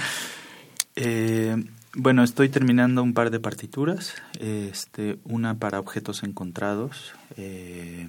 eh, 0.97 1.55
bueno, 1.95 2.25
estoy 2.25 2.49
terminando 2.49 3.01
un 3.01 3.14
par 3.14 3.31
de 3.31 3.39
partituras, 3.39 4.12
este, 4.41 5.19
una 5.23 5.55
para 5.55 5.79
objetos 5.79 6.25
encontrados, 6.25 7.14
eh, 7.37 8.09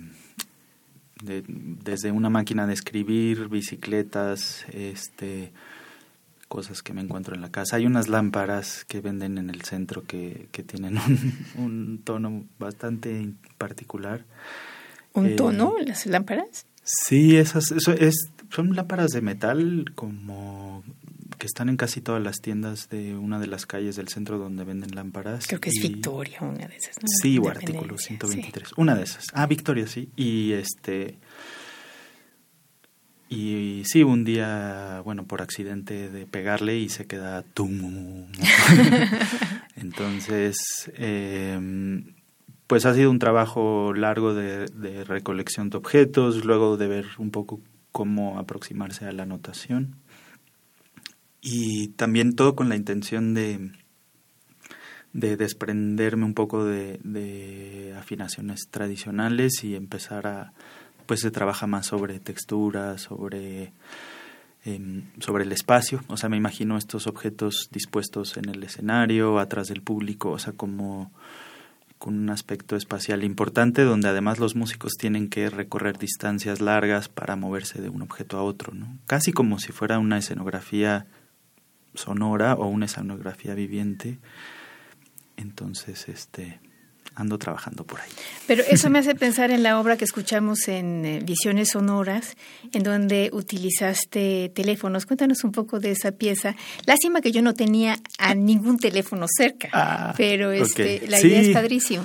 desde 1.23 2.11
una 2.11 2.29
máquina 2.29 2.67
de 2.67 2.73
escribir, 2.73 3.49
bicicletas, 3.49 4.65
este, 4.71 5.51
cosas 6.47 6.81
que 6.81 6.93
me 6.93 7.01
encuentro 7.01 7.35
en 7.35 7.41
la 7.41 7.51
casa. 7.51 7.77
Hay 7.77 7.85
unas 7.85 8.07
lámparas 8.07 8.85
que 8.85 9.01
venden 9.01 9.37
en 9.37 9.49
el 9.49 9.61
centro 9.63 10.03
que, 10.03 10.47
que 10.51 10.63
tienen 10.63 10.97
un, 10.97 11.33
un 11.63 12.01
tono 12.03 12.45
bastante 12.59 13.33
particular. 13.57 14.25
¿Un 15.13 15.35
tono, 15.35 15.75
las 15.85 16.05
lámparas? 16.05 16.65
Sí, 16.83 17.35
esas, 17.35 17.71
eso 17.71 17.91
es, 17.91 18.15
son 18.49 18.75
lámparas 18.75 19.09
de 19.09 19.21
metal 19.21 19.91
como 19.95 20.83
que 21.37 21.45
están 21.45 21.69
en 21.69 21.77
casi 21.77 22.01
todas 22.01 22.21
las 22.21 22.41
tiendas 22.41 22.89
de 22.89 23.15
una 23.15 23.39
de 23.39 23.47
las 23.47 23.65
calles 23.65 23.95
del 23.95 24.07
centro 24.07 24.37
donde 24.37 24.63
venden 24.63 24.95
lámparas. 24.95 25.47
Creo 25.47 25.61
que 25.61 25.69
es 25.69 25.81
Victoria, 25.81 26.39
una 26.41 26.67
de 26.67 26.75
esas. 26.75 26.95
Sí, 27.21 27.37
o 27.37 27.47
artículo 27.47 27.97
123. 27.97 28.73
Una 28.77 28.95
de 28.95 29.03
esas. 29.03 29.25
Ah, 29.33 29.45
Victoria, 29.45 29.87
sí. 29.87 30.09
Y 30.15 30.53
este. 30.53 31.17
Y 33.29 33.83
sí, 33.85 34.03
un 34.03 34.23
día, 34.23 35.01
bueno, 35.03 35.25
por 35.25 35.41
accidente 35.41 36.09
de 36.09 36.25
pegarle 36.25 36.77
y 36.77 36.89
se 36.89 37.05
queda 37.07 37.43
tum. 37.43 38.27
Entonces, 39.75 40.55
eh, 40.95 42.03
pues 42.67 42.85
ha 42.85 42.93
sido 42.93 43.11
un 43.11 43.19
trabajo 43.19 43.93
largo 43.93 44.33
de, 44.33 44.67
de, 44.67 45.03
recolección 45.03 45.69
de 45.69 45.77
objetos, 45.77 46.45
luego 46.45 46.77
de 46.77 46.87
ver 46.87 47.05
un 47.17 47.31
poco 47.31 47.59
cómo 47.91 48.39
aproximarse 48.39 49.05
a 49.05 49.11
la 49.11 49.25
notación 49.25 49.97
y 51.49 51.87
también 51.89 52.35
todo 52.35 52.57
con 52.57 52.67
la 52.67 52.75
intención 52.75 53.33
de, 53.33 53.71
de 55.13 55.37
desprenderme 55.37 56.25
un 56.25 56.33
poco 56.33 56.65
de, 56.65 57.95
afinaciones 57.97 58.67
tradicionales 58.69 59.63
y 59.63 59.73
empezar 59.75 60.27
a, 60.27 60.51
pues 61.05 61.21
se 61.21 61.31
trabaja 61.31 61.65
más 61.65 61.85
sobre 61.85 62.19
textura, 62.19 62.97
sobre, 62.97 63.71
em, 64.65 65.03
sobre 65.19 65.45
el 65.45 65.53
espacio, 65.53 66.03
o 66.07 66.17
sea, 66.17 66.27
me 66.27 66.35
imagino 66.35 66.77
estos 66.77 67.07
objetos 67.07 67.69
dispuestos 67.71 68.35
en 68.35 68.49
el 68.49 68.61
escenario, 68.61 69.39
atrás 69.39 69.67
del 69.69 69.81
público, 69.81 70.31
o 70.31 70.39
sea, 70.39 70.51
como 70.51 71.13
con 71.97 72.19
un 72.19 72.29
aspecto 72.29 72.75
espacial 72.75 73.23
importante 73.23 73.83
donde 73.83 74.09
además 74.09 74.37
los 74.37 74.57
músicos 74.57 74.95
tienen 74.99 75.29
que 75.29 75.49
recorrer 75.49 75.97
distancias 75.97 76.59
largas 76.59 77.07
para 77.07 77.37
moverse 77.37 77.81
de 77.81 77.87
un 77.87 78.01
objeto 78.01 78.37
a 78.37 78.43
otro, 78.43 78.73
¿no? 78.73 78.97
Casi 79.07 79.31
como 79.31 79.59
si 79.59 79.71
fuera 79.71 79.97
una 79.97 80.17
escenografía 80.17 81.07
sonora 81.97 82.53
o 82.55 82.67
una 82.67 82.85
escenografía 82.85 83.53
viviente. 83.53 84.19
Entonces, 85.35 86.07
este 86.07 86.59
ando 87.17 87.39
trabajando 87.39 87.83
por 87.83 87.99
ahí. 87.99 88.09
Pero 88.45 88.63
eso 88.69 88.89
me 88.91 88.99
hace 88.99 89.15
pensar 89.15 89.51
en 89.51 89.63
la 89.63 89.79
obra 89.79 89.97
que 89.97 90.05
escuchamos 90.05 90.67
en 90.67 91.03
eh, 91.05 91.19
Visiones 91.23 91.69
Sonoras, 91.71 92.37
en 92.71 92.83
donde 92.83 93.29
utilizaste 93.33 94.51
teléfonos. 94.53 95.05
Cuéntanos 95.05 95.43
un 95.43 95.51
poco 95.51 95.79
de 95.79 95.91
esa 95.91 96.11
pieza. 96.11 96.55
Lástima 96.85 97.21
que 97.21 97.31
yo 97.31 97.41
no 97.41 97.53
tenía 97.53 97.97
a 98.19 98.35
ningún 98.35 98.77
teléfono 98.77 99.25
cerca, 99.27 99.69
ah, 99.73 100.13
pero 100.15 100.51
este, 100.51 101.07
la 101.07 101.19
idea 101.19 101.41
es 101.41 101.49
padrísimo. 101.49 102.03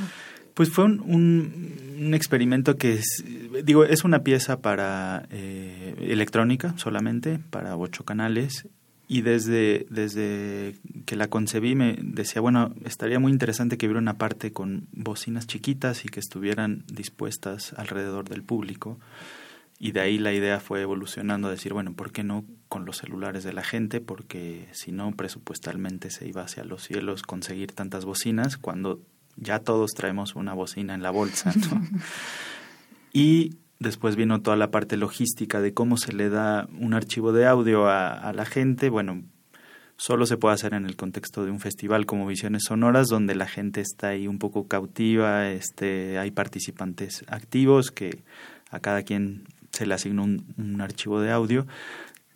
Pues 0.55 0.71
fue 0.71 0.85
un, 0.85 1.01
un, 1.01 2.15
experimento 2.15 2.77
que 2.77 2.95
es, 2.95 3.25
digo, 3.65 3.85
es 3.85 4.05
una 4.05 4.23
pieza 4.23 4.61
para 4.61 5.27
eh, 5.31 5.95
electrónica 6.01 6.75
solamente, 6.77 7.39
para 7.51 7.77
ocho 7.77 8.05
canales, 8.05 8.67
y 9.13 9.21
desde, 9.21 9.85
desde 9.91 10.75
que 11.05 11.17
la 11.17 11.29
concebí 11.29 11.75
me 11.75 11.99
decía, 12.01 12.41
bueno, 12.41 12.75
estaría 12.87 13.19
muy 13.19 13.31
interesante 13.31 13.77
que 13.77 13.85
hubiera 13.85 14.01
una 14.01 14.17
parte 14.17 14.55
con 14.55 14.89
bocinas 14.91 15.47
chiquitas 15.47 16.07
y 16.07 16.09
que 16.09 16.19
estuvieran 16.19 16.83
dispuestas 16.87 17.75
alrededor 17.77 18.31
del 18.31 18.43
público. 18.43 18.99
Y 19.79 19.93
de 19.93 20.01
ahí 20.01 20.17
la 20.17 20.33
idea 20.33 20.61
fue 20.61 20.81
evolucionando 20.81 21.49
a 21.49 21.51
decir, 21.51 21.75
bueno, 21.75 21.93
¿por 21.93 22.11
qué 22.11 22.25
no 22.25 22.47
con 22.71 22.87
los 22.87 22.97
celulares 22.97 23.45
de 23.45 23.53
la 23.53 23.63
gente? 23.63 24.01
Porque 24.01 24.67
si 24.73 24.93
no, 24.93 25.13
presupuestalmente 25.13 26.09
se 26.09 26.27
iba 26.27 26.41
hacia 26.41 26.65
los 26.65 26.83
cielos 26.83 27.21
conseguir 27.21 27.73
tantas 27.73 28.07
bocinas 28.07 28.57
cuando 28.57 29.03
ya 29.37 29.59
todos 29.59 29.91
traemos 29.91 30.37
una 30.37 30.55
bocina 30.55 30.95
en 30.95 31.03
la 31.03 31.11
bolsa. 31.11 31.53
y 33.13 33.59
Después 33.83 34.15
vino 34.15 34.41
toda 34.41 34.57
la 34.57 34.71
parte 34.71 34.97
logística 34.97 35.61
de 35.61 35.75
cómo 35.75 35.97
se 35.97 36.13
le 36.13 36.29
da 36.29 36.69
un 36.79 36.95
archivo 36.95 37.33
de 37.33 37.47
audio 37.47 37.89
a, 37.89 38.33
la 38.33 38.45
gente. 38.45 38.91
Bueno, 38.91 39.25
solo 39.97 40.25
se 40.25 40.37
puede 40.37 40.55
hacer 40.55 40.73
en 40.75 40.87
el 40.87 40.95
contexto 40.95 41.45
de 41.45 41.51
un 41.51 41.59
festival 41.59 42.07
como 42.07 42.29
Visiones 42.29 42.63
Sonoras, 42.69 43.09
donde 43.09 43.35
la 43.35 43.49
gente 43.49 43.81
está 43.81 44.11
ahí 44.11 44.29
un 44.29 44.39
poco 44.39 44.69
cautiva, 44.69 45.51
este, 45.51 46.21
hay 46.21 46.31
participantes 46.31 47.25
activos 47.27 47.91
que 47.91 48.23
a 48.71 48.79
cada 48.79 49.03
quien 49.03 49.49
se 49.73 49.85
le 49.85 49.95
asigna 49.95 50.23
un, 50.23 50.81
archivo 50.81 51.21
de 51.21 51.33
audio 51.33 51.67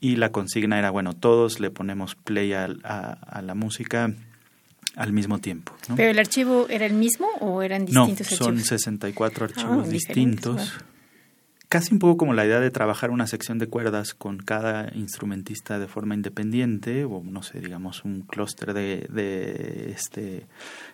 y 0.01 0.17
la 0.17 0.33
consigna 0.33 0.81
era, 0.81 0.91
bueno, 0.91 1.13
todos 1.13 1.61
le 1.61 1.71
ponemos 1.71 2.17
play 2.17 2.55
a, 2.55 2.67
la 2.67 3.55
música 3.55 4.13
al 4.97 5.13
mismo 5.13 5.39
tiempo. 5.39 5.73
¿Pero 5.95 6.11
el 6.11 6.19
archivo 6.19 6.67
era 6.69 6.87
el 6.87 6.95
mismo 6.95 7.29
o 7.39 7.63
eran 7.63 7.87
distintos 7.87 8.33
no, 8.33 8.37
son 8.37 8.59
64 8.59 9.45
archivos 9.45 9.87
ah, 9.87 9.89
distintos 9.89 10.75
casi 11.69 11.93
un 11.93 11.99
poco 11.99 12.17
como 12.17 12.35
la 12.35 12.47
idea 12.47 12.61
de 12.61 12.71
trabajar 12.71 13.11
una 13.11 13.27
sección 13.27 13.59
de 13.59 13.67
cuerdas 13.67 14.15
con 14.15 14.39
cada 14.39 14.91
instrumentista 14.95 15.79
de 15.79 15.89
forma 15.89 16.15
independiente 16.15 17.05
o 17.05 17.23
no 17.25 17.43
sé 17.43 17.61
digamos 17.61 18.05
un 18.05 18.23
clúster 18.23 18.73
de, 18.73 19.07
de 19.11 19.91
este 19.91 20.47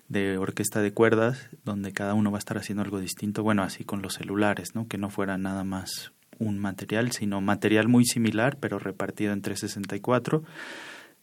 de 0.09 0.39
orquesta 0.39 0.81
de 0.81 0.93
cuerdas 0.93 1.49
donde 1.65 1.93
cada 1.93 2.15
uno 2.15 2.31
va 2.31 2.39
a 2.39 2.41
estar 2.41 2.57
haciendo 2.57 2.83
algo 2.83 3.01
distinto 3.01 3.43
bueno 3.43 3.63
así 3.63 3.85
con 3.85 4.03
los 4.03 4.15
celulares 4.15 4.75
no 4.75 4.89
que 4.89 4.99
no 4.99 5.11
fuera 5.11 5.37
nada 5.37 5.65
más 5.65 6.13
un 6.39 6.59
material 6.59 7.13
sino 7.13 7.41
material 7.41 7.89
muy 7.89 8.05
similar 8.05 8.57
pero 8.59 8.79
repartido 8.79 9.33
entre 9.33 9.57
64 9.57 10.43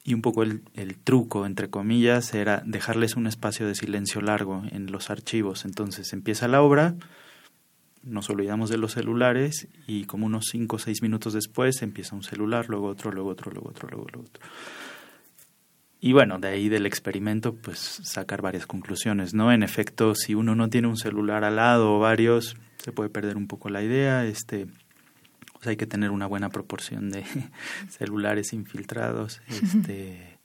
y 0.03 0.13
un 0.13 0.21
poco 0.21 0.43
el, 0.43 0.61
el 0.75 0.97
truco 0.97 1.45
entre 1.45 1.69
comillas 1.69 2.33
era 2.33 2.63
dejarles 2.65 3.15
un 3.15 3.27
espacio 3.27 3.67
de 3.67 3.75
silencio 3.75 4.21
largo 4.21 4.63
en 4.71 4.91
los 4.91 5.09
archivos. 5.09 5.65
Entonces 5.65 6.13
empieza 6.13 6.47
la 6.47 6.61
obra 6.61 6.95
nos 8.03 8.29
olvidamos 8.29 8.69
de 8.69 8.77
los 8.77 8.93
celulares 8.93 9.67
y 9.87 10.05
como 10.05 10.25
unos 10.25 10.45
5 10.51 10.75
o 10.75 10.79
6 10.79 11.01
minutos 11.01 11.33
después 11.33 11.81
empieza 11.81 12.15
un 12.15 12.23
celular, 12.23 12.67
luego 12.69 12.87
otro, 12.87 13.11
luego 13.11 13.29
otro, 13.29 13.51
luego 13.51 13.69
otro, 13.69 13.89
luego 13.89 14.05
otro. 14.05 14.43
Y 16.01 16.13
bueno, 16.13 16.39
de 16.39 16.47
ahí 16.47 16.69
del 16.69 16.85
experimento, 16.85 17.55
pues 17.55 17.99
sacar 18.03 18.41
varias 18.41 18.65
conclusiones, 18.65 19.33
¿no? 19.33 19.51
En 19.51 19.63
efecto, 19.63 20.15
si 20.15 20.33
uno 20.33 20.55
no 20.55 20.69
tiene 20.69 20.87
un 20.87 20.95
celular 20.95 21.43
al 21.43 21.57
lado 21.57 21.95
o 21.95 21.99
varios, 21.99 22.55
se 22.77 22.93
puede 22.93 23.09
perder 23.09 23.35
un 23.35 23.47
poco 23.47 23.69
la 23.69 23.83
idea, 23.83 24.25
este, 24.25 24.67
pues 25.53 25.67
hay 25.67 25.75
que 25.75 25.87
tener 25.87 26.11
una 26.11 26.25
buena 26.25 26.49
proporción 26.49 27.09
de 27.09 27.25
celulares 27.89 28.53
infiltrados, 28.53 29.41
este, 29.49 30.39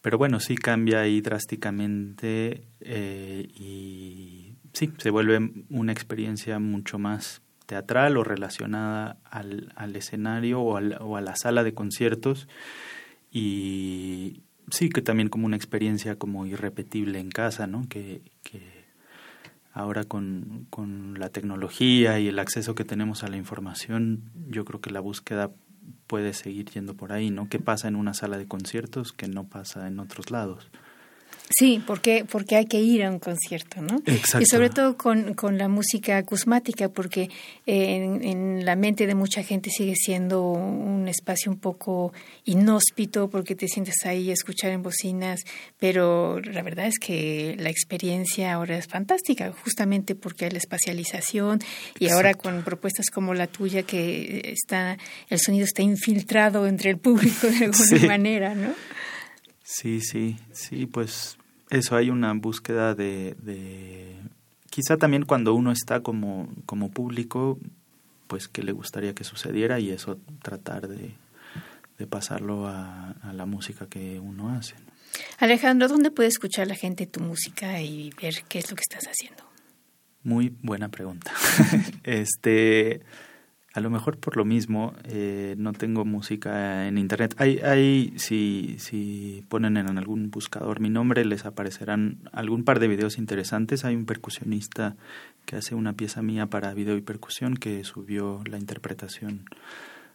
pero 0.00 0.18
bueno, 0.18 0.40
sí 0.40 0.56
cambia 0.56 1.02
ahí 1.02 1.20
drásticamente 1.20 2.64
eh, 2.80 3.48
y 3.54 4.53
sí, 4.74 4.92
se 4.98 5.10
vuelve 5.10 5.64
una 5.70 5.92
experiencia 5.92 6.58
mucho 6.58 6.98
más 6.98 7.40
teatral 7.66 8.16
o 8.18 8.24
relacionada 8.24 9.16
al, 9.24 9.72
al 9.74 9.96
escenario 9.96 10.60
o, 10.60 10.78
o, 10.78 11.16
a 11.16 11.20
la 11.20 11.36
sala 11.36 11.64
de 11.64 11.72
conciertos 11.72 12.46
y 13.30 14.42
sí 14.70 14.90
que 14.90 15.00
también 15.00 15.28
como 15.28 15.46
una 15.46 15.56
experiencia 15.56 16.16
como 16.16 16.46
irrepetible 16.46 17.18
en 17.18 17.30
casa, 17.30 17.66
¿no? 17.66 17.88
Que, 17.88 18.20
que 18.42 18.84
ahora 19.72 20.04
con, 20.04 20.66
con 20.70 21.18
la 21.18 21.30
tecnología 21.30 22.20
y 22.20 22.28
el 22.28 22.38
acceso 22.38 22.74
que 22.74 22.84
tenemos 22.84 23.24
a 23.24 23.28
la 23.28 23.36
información, 23.36 24.30
yo 24.48 24.64
creo 24.64 24.80
que 24.80 24.90
la 24.90 25.00
búsqueda 25.00 25.50
puede 26.06 26.32
seguir 26.32 26.70
yendo 26.70 26.94
por 26.94 27.12
ahí, 27.12 27.30
¿no? 27.30 27.48
¿Qué 27.48 27.58
pasa 27.58 27.88
en 27.88 27.96
una 27.96 28.14
sala 28.14 28.38
de 28.38 28.46
conciertos 28.46 29.12
que 29.12 29.26
no 29.26 29.48
pasa 29.48 29.88
en 29.88 29.98
otros 30.00 30.30
lados? 30.30 30.70
Sí, 31.50 31.82
porque, 31.86 32.24
porque 32.24 32.56
hay 32.56 32.66
que 32.66 32.80
ir 32.80 33.04
a 33.04 33.10
un 33.10 33.18
concierto, 33.18 33.82
¿no? 33.82 34.00
Exacto. 34.06 34.40
Y 34.40 34.46
sobre 34.46 34.70
todo 34.70 34.96
con, 34.96 35.34
con 35.34 35.58
la 35.58 35.68
música 35.68 36.16
acusmática, 36.16 36.88
porque 36.88 37.30
en, 37.66 38.24
en, 38.24 38.64
la 38.64 38.76
mente 38.76 39.06
de 39.06 39.14
mucha 39.14 39.42
gente 39.42 39.70
sigue 39.70 39.94
siendo 39.94 40.42
un 40.42 41.06
espacio 41.06 41.52
un 41.52 41.58
poco 41.58 42.12
inhóspito, 42.44 43.28
porque 43.28 43.54
te 43.54 43.68
sientes 43.68 43.96
ahí 44.04 44.30
a 44.30 44.32
escuchar 44.32 44.70
en 44.70 44.82
bocinas, 44.82 45.42
pero 45.78 46.40
la 46.40 46.62
verdad 46.62 46.86
es 46.86 46.98
que 46.98 47.56
la 47.58 47.68
experiencia 47.68 48.54
ahora 48.54 48.78
es 48.78 48.86
fantástica, 48.86 49.52
justamente 49.62 50.14
porque 50.14 50.46
hay 50.46 50.50
la 50.50 50.58
espacialización 50.58 51.60
y 51.98 52.08
ahora 52.08 52.34
con 52.34 52.62
propuestas 52.62 53.10
como 53.10 53.34
la 53.34 53.46
tuya, 53.48 53.82
que 53.82 54.40
está 54.52 54.96
el 55.28 55.38
sonido 55.38 55.64
está 55.64 55.82
infiltrado 55.82 56.66
entre 56.66 56.90
el 56.90 56.96
público 56.98 57.46
de 57.48 57.66
alguna 57.66 58.06
manera, 58.06 58.54
¿no? 58.54 58.72
Sí, 59.64 60.00
sí, 60.02 60.36
sí, 60.52 60.84
pues 60.86 61.38
eso 61.70 61.96
hay 61.96 62.10
una 62.10 62.32
búsqueda 62.34 62.94
de, 62.94 63.34
de 63.40 64.14
quizá 64.68 64.98
también 64.98 65.24
cuando 65.24 65.54
uno 65.54 65.72
está 65.72 66.00
como, 66.00 66.48
como 66.66 66.90
público, 66.90 67.58
pues 68.26 68.46
que 68.46 68.62
le 68.62 68.72
gustaría 68.72 69.14
que 69.14 69.24
sucediera 69.24 69.80
y 69.80 69.90
eso 69.90 70.18
tratar 70.42 70.86
de, 70.86 71.14
de 71.98 72.06
pasarlo 72.06 72.66
a, 72.66 73.14
la 73.32 73.46
música 73.46 73.86
que 73.86 74.20
uno 74.20 74.50
hace. 74.50 74.74
Alejandro, 75.38 75.88
¿dónde 75.88 76.10
puede 76.10 76.28
escuchar 76.28 76.66
la 76.66 76.74
gente 76.74 77.06
tu 77.06 77.20
música 77.20 77.80
y 77.80 78.12
ver 78.20 78.44
qué 78.48 78.58
es 78.58 78.70
lo 78.70 78.76
que 78.76 78.82
estás 78.82 79.06
haciendo? 79.06 79.44
Muy 80.22 80.54
buena 80.62 80.90
pregunta. 80.90 81.32
este 82.04 83.00
a 83.74 83.80
lo 83.80 83.90
mejor 83.90 84.18
por 84.18 84.36
lo 84.36 84.44
mismo 84.44 84.94
eh, 85.02 85.56
no 85.58 85.72
tengo 85.72 86.04
música 86.04 86.86
en 86.86 86.96
internet. 86.96 87.34
Hay, 87.38 87.58
hay 87.58 88.14
si, 88.16 88.76
si 88.78 89.44
ponen 89.48 89.76
en 89.76 89.98
algún 89.98 90.30
buscador 90.30 90.78
mi 90.78 90.90
nombre 90.90 91.24
les 91.24 91.44
aparecerán 91.44 92.18
algún 92.30 92.62
par 92.62 92.78
de 92.78 92.86
videos 92.86 93.18
interesantes. 93.18 93.84
Hay 93.84 93.96
un 93.96 94.06
percusionista 94.06 94.94
que 95.44 95.56
hace 95.56 95.74
una 95.74 95.92
pieza 95.92 96.22
mía 96.22 96.46
para 96.46 96.72
video 96.72 96.96
y 96.96 97.00
percusión 97.00 97.56
que 97.56 97.82
subió 97.82 98.42
la 98.48 98.58
interpretación 98.58 99.44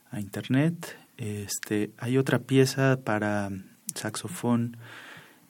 a 0.09 0.21
internet. 0.21 0.97
Este, 1.17 1.91
hay 1.97 2.17
otra 2.17 2.39
pieza 2.39 3.01
para 3.03 3.49
saxofón 3.93 4.77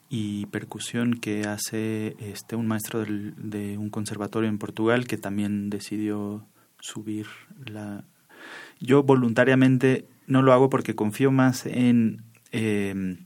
y 0.08 0.46
percusión 0.46 1.14
que 1.14 1.42
hace 1.42 2.16
este 2.18 2.56
un 2.56 2.66
maestro 2.66 3.04
de 3.04 3.78
un 3.78 3.88
conservatorio 3.88 4.48
en 4.48 4.58
Portugal 4.58 5.06
que 5.06 5.16
también 5.16 5.70
decidió 5.70 6.44
subir 6.80 7.26
la... 7.66 8.04
Yo 8.80 9.02
voluntariamente 9.02 10.06
no 10.26 10.42
lo 10.42 10.52
hago 10.52 10.70
porque 10.70 10.94
confío 10.94 11.30
más 11.30 11.66
en, 11.66 12.22
eh, 12.52 13.18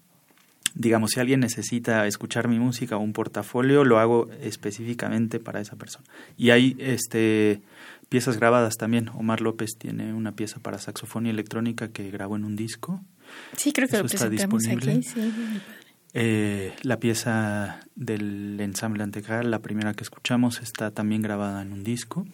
digamos, 0.74 1.12
si 1.12 1.20
alguien 1.20 1.40
necesita 1.40 2.06
escuchar 2.06 2.48
mi 2.48 2.58
música 2.58 2.96
o 2.96 3.00
un 3.00 3.12
portafolio, 3.12 3.84
lo 3.84 3.98
hago 3.98 4.28
específicamente 4.40 5.38
para 5.38 5.60
esa 5.60 5.76
persona. 5.76 6.04
Y 6.36 6.50
hay 6.50 6.76
este, 6.78 7.62
piezas 8.08 8.38
grabadas 8.38 8.76
también. 8.76 9.08
Omar 9.14 9.40
López 9.40 9.76
tiene 9.78 10.12
una 10.12 10.32
pieza 10.32 10.60
para 10.60 10.78
saxofón 10.78 11.26
y 11.26 11.30
electrónica 11.30 11.88
que 11.88 12.10
grabó 12.10 12.36
en 12.36 12.44
un 12.44 12.56
disco. 12.56 13.00
Sí, 13.56 13.72
creo 13.72 13.88
que 13.88 13.98
lo 13.98 14.06
está 14.06 14.28
disponible. 14.28 14.92
Aquí, 14.92 15.08
eh, 16.16 16.72
la 16.82 17.00
pieza 17.00 17.80
del 17.96 18.60
ensamble 18.60 19.02
Antecal, 19.02 19.50
la 19.50 19.60
primera 19.60 19.94
que 19.94 20.04
escuchamos, 20.04 20.60
está 20.62 20.92
también 20.92 21.22
grabada 21.22 21.62
en 21.62 21.72
un 21.72 21.82
disco. 21.82 22.24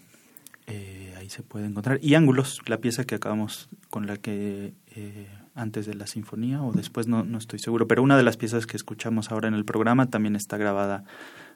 Eh, 0.67 1.00
se 1.31 1.43
puede 1.43 1.67
encontrar. 1.67 1.99
Y 2.03 2.15
Ángulos, 2.15 2.61
la 2.67 2.79
pieza 2.79 3.05
que 3.05 3.15
acabamos 3.15 3.69
con 3.89 4.07
la 4.07 4.17
que 4.17 4.75
eh, 4.95 5.29
antes 5.55 5.87
de 5.87 5.95
la 5.95 6.07
sinfonía 6.07 6.63
o 6.63 6.73
después 6.73 7.07
no, 7.07 7.25
no 7.25 7.39
estoy 7.39 7.59
seguro, 7.59 7.87
pero 7.87 8.03
una 8.03 8.17
de 8.17 8.23
las 8.23 8.37
piezas 8.37 8.67
que 8.67 8.77
escuchamos 8.77 9.31
ahora 9.31 9.49
en 9.49 9.55
el 9.55 9.65
programa 9.65 10.07
también 10.07 10.37
está 10.37 10.57
grabada 10.57 11.05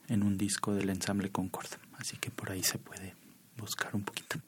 en 0.09 0.23
un 0.23 0.37
disco 0.37 0.75
del 0.75 0.91
ensamble 0.91 1.31
Concord. 1.31 1.69
Así 1.99 2.17
que 2.17 2.31
por 2.31 2.51
ahí 2.51 2.63
se 2.63 2.79
puede 2.79 3.15
buscar 3.57 3.95
un 3.95 4.03
poquito. 4.03 4.39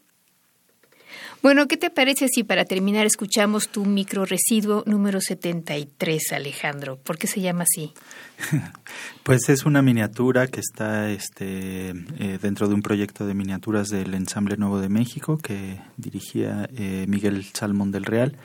Bueno, 1.42 1.68
¿qué 1.68 1.76
te 1.76 1.90
parece 1.90 2.28
si 2.28 2.44
para 2.44 2.64
terminar 2.64 3.06
escuchamos 3.06 3.68
tu 3.68 3.84
microresiduo 3.84 4.82
número 4.86 5.20
73, 5.20 6.32
Alejandro? 6.32 6.96
¿Por 6.96 7.18
qué 7.18 7.26
se 7.26 7.40
llama 7.40 7.64
así? 7.64 7.92
pues 9.22 9.48
es 9.48 9.64
una 9.64 9.82
miniatura 9.82 10.46
que 10.46 10.60
está 10.60 11.10
este, 11.10 11.90
eh, 11.90 12.38
dentro 12.40 12.68
de 12.68 12.74
un 12.74 12.82
proyecto 12.82 13.26
de 13.26 13.34
miniaturas 13.34 13.88
del 13.88 14.14
Ensamble 14.14 14.56
Nuevo 14.56 14.80
de 14.80 14.88
México 14.88 15.38
que 15.38 15.80
dirigía 15.96 16.68
eh, 16.76 17.06
Miguel 17.08 17.44
Salmón 17.52 17.92
del 17.92 18.04
Real. 18.04 18.36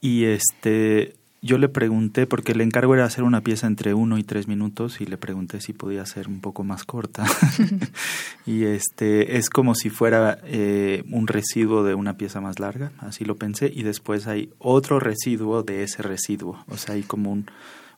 Y 0.00 0.24
este 0.24 1.14
yo 1.46 1.58
le 1.58 1.68
pregunté, 1.68 2.26
porque 2.26 2.52
el 2.52 2.60
encargo 2.60 2.94
era 2.94 3.04
hacer 3.04 3.24
una 3.24 3.40
pieza 3.40 3.66
entre 3.66 3.94
uno 3.94 4.18
y 4.18 4.24
tres 4.24 4.48
minutos, 4.48 5.00
y 5.00 5.06
le 5.06 5.16
pregunté 5.16 5.60
si 5.60 5.72
podía 5.72 6.04
ser 6.04 6.28
un 6.28 6.40
poco 6.40 6.64
más 6.64 6.84
corta. 6.84 7.24
y 8.46 8.64
este 8.64 9.38
es 9.38 9.48
como 9.48 9.74
si 9.74 9.88
fuera 9.88 10.38
eh, 10.44 11.04
un 11.10 11.26
residuo 11.26 11.84
de 11.84 11.94
una 11.94 12.18
pieza 12.18 12.40
más 12.40 12.60
larga, 12.60 12.92
así 12.98 13.24
lo 13.24 13.36
pensé, 13.36 13.70
y 13.74 13.82
después 13.82 14.26
hay 14.26 14.50
otro 14.58 15.00
residuo 15.00 15.62
de 15.62 15.82
ese 15.82 16.02
residuo, 16.02 16.64
o 16.68 16.76
sea, 16.76 16.94
hay 16.94 17.02
como 17.02 17.32
un, 17.32 17.46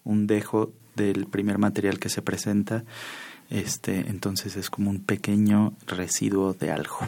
un 0.04 0.26
dejo 0.26 0.72
del 0.94 1.26
primer 1.26 1.58
material 1.58 1.98
que 1.98 2.08
se 2.08 2.22
presenta 2.22 2.84
este, 3.50 4.00
entonces 4.08 4.56
es 4.56 4.68
como 4.68 4.90
un 4.90 5.00
pequeño 5.00 5.72
residuo 5.86 6.52
de 6.52 6.70
algo. 6.70 6.98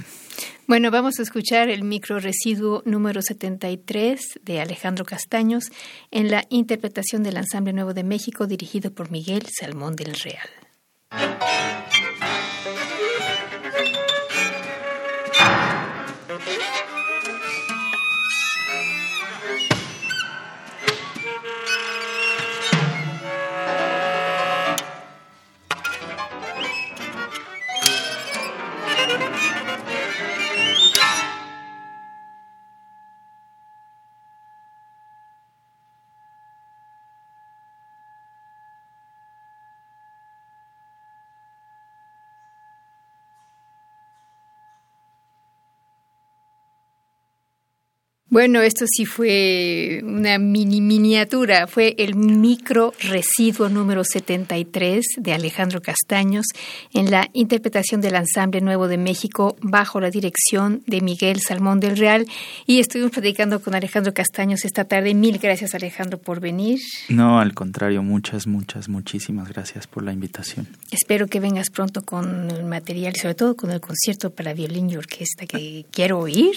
Bueno, 0.70 0.92
vamos 0.92 1.18
a 1.18 1.22
escuchar 1.22 1.68
el 1.68 1.82
micro 1.82 2.20
residuo 2.20 2.84
número 2.86 3.22
73 3.22 4.38
de 4.40 4.60
Alejandro 4.60 5.04
Castaños 5.04 5.64
en 6.12 6.30
la 6.30 6.44
interpretación 6.48 7.24
del 7.24 7.38
Ensamble 7.38 7.72
Nuevo 7.72 7.92
de 7.92 8.04
México 8.04 8.46
dirigido 8.46 8.92
por 8.92 9.10
Miguel 9.10 9.42
Salmón 9.50 9.96
del 9.96 10.14
Real. 10.14 10.48
Bueno, 48.30 48.62
esto 48.62 48.84
sí 48.88 49.06
fue 49.06 50.02
una 50.04 50.38
mini 50.38 50.80
miniatura, 50.80 51.66
fue 51.66 51.96
el 51.98 52.14
micro 52.14 52.94
residuo 53.00 53.68
número 53.68 54.04
73 54.04 55.04
de 55.16 55.32
Alejandro 55.32 55.82
Castaños 55.82 56.46
en 56.94 57.10
la 57.10 57.28
interpretación 57.32 58.00
del 58.00 58.14
Ensamble 58.14 58.60
Nuevo 58.60 58.86
de 58.86 58.98
México 58.98 59.56
bajo 59.60 60.00
la 60.00 60.10
dirección 60.10 60.84
de 60.86 61.00
Miguel 61.00 61.40
Salmón 61.40 61.80
del 61.80 61.96
Real 61.96 62.24
y 62.66 62.78
estuvimos 62.78 63.10
platicando 63.10 63.60
con 63.60 63.74
Alejandro 63.74 64.14
Castaños 64.14 64.64
esta 64.64 64.84
tarde. 64.84 65.12
Mil 65.12 65.38
gracias 65.38 65.74
Alejandro 65.74 66.16
por 66.18 66.38
venir. 66.38 66.78
No, 67.08 67.40
al 67.40 67.52
contrario, 67.52 68.04
muchas, 68.04 68.46
muchas, 68.46 68.88
muchísimas 68.88 69.48
gracias 69.48 69.88
por 69.88 70.04
la 70.04 70.12
invitación. 70.12 70.68
Espero 70.92 71.26
que 71.26 71.40
vengas 71.40 71.68
pronto 71.70 72.02
con 72.02 72.48
el 72.52 72.62
material 72.62 73.12
y 73.16 73.18
sobre 73.18 73.34
todo 73.34 73.56
con 73.56 73.72
el 73.72 73.80
concierto 73.80 74.30
para 74.30 74.54
violín 74.54 74.88
y 74.88 74.96
orquesta 74.96 75.46
que 75.46 75.84
quiero 75.90 76.20
oír. 76.20 76.54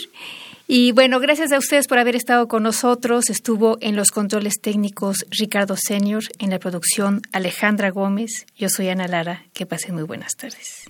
Y 0.68 0.94
bueno, 0.94 1.20
gracias 1.20 1.52
a 1.52 1.58
ustedes 1.58 1.88
por 1.88 2.00
haber 2.00 2.16
estado 2.16 2.48
con 2.48 2.64
nosotros. 2.64 3.30
Estuvo 3.30 3.78
en 3.82 3.96
los 3.96 4.12
controles 4.12 4.54
técnicos 4.62 5.26
Ricardo 5.30 5.76
Senior, 5.78 6.24
en 6.40 6.50
la 6.50 6.60
producción 6.60 7.22
Alejandra 7.32 7.92
Gómez. 7.92 8.46
Yo 8.58 8.70
soy 8.70 8.90
Ana 8.90 9.08
Lara. 9.08 9.44
Que 9.54 9.66
pasen 9.66 9.96
muy 9.96 10.04
buenas 10.04 10.36
tardes. 10.36 10.90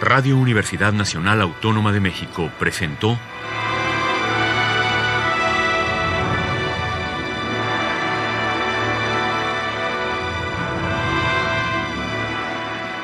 Radio 0.00 0.38
Universidad 0.38 0.92
Nacional 0.92 1.42
Autónoma 1.42 1.92
de 1.92 2.00
México 2.00 2.50
presentó 2.58 3.18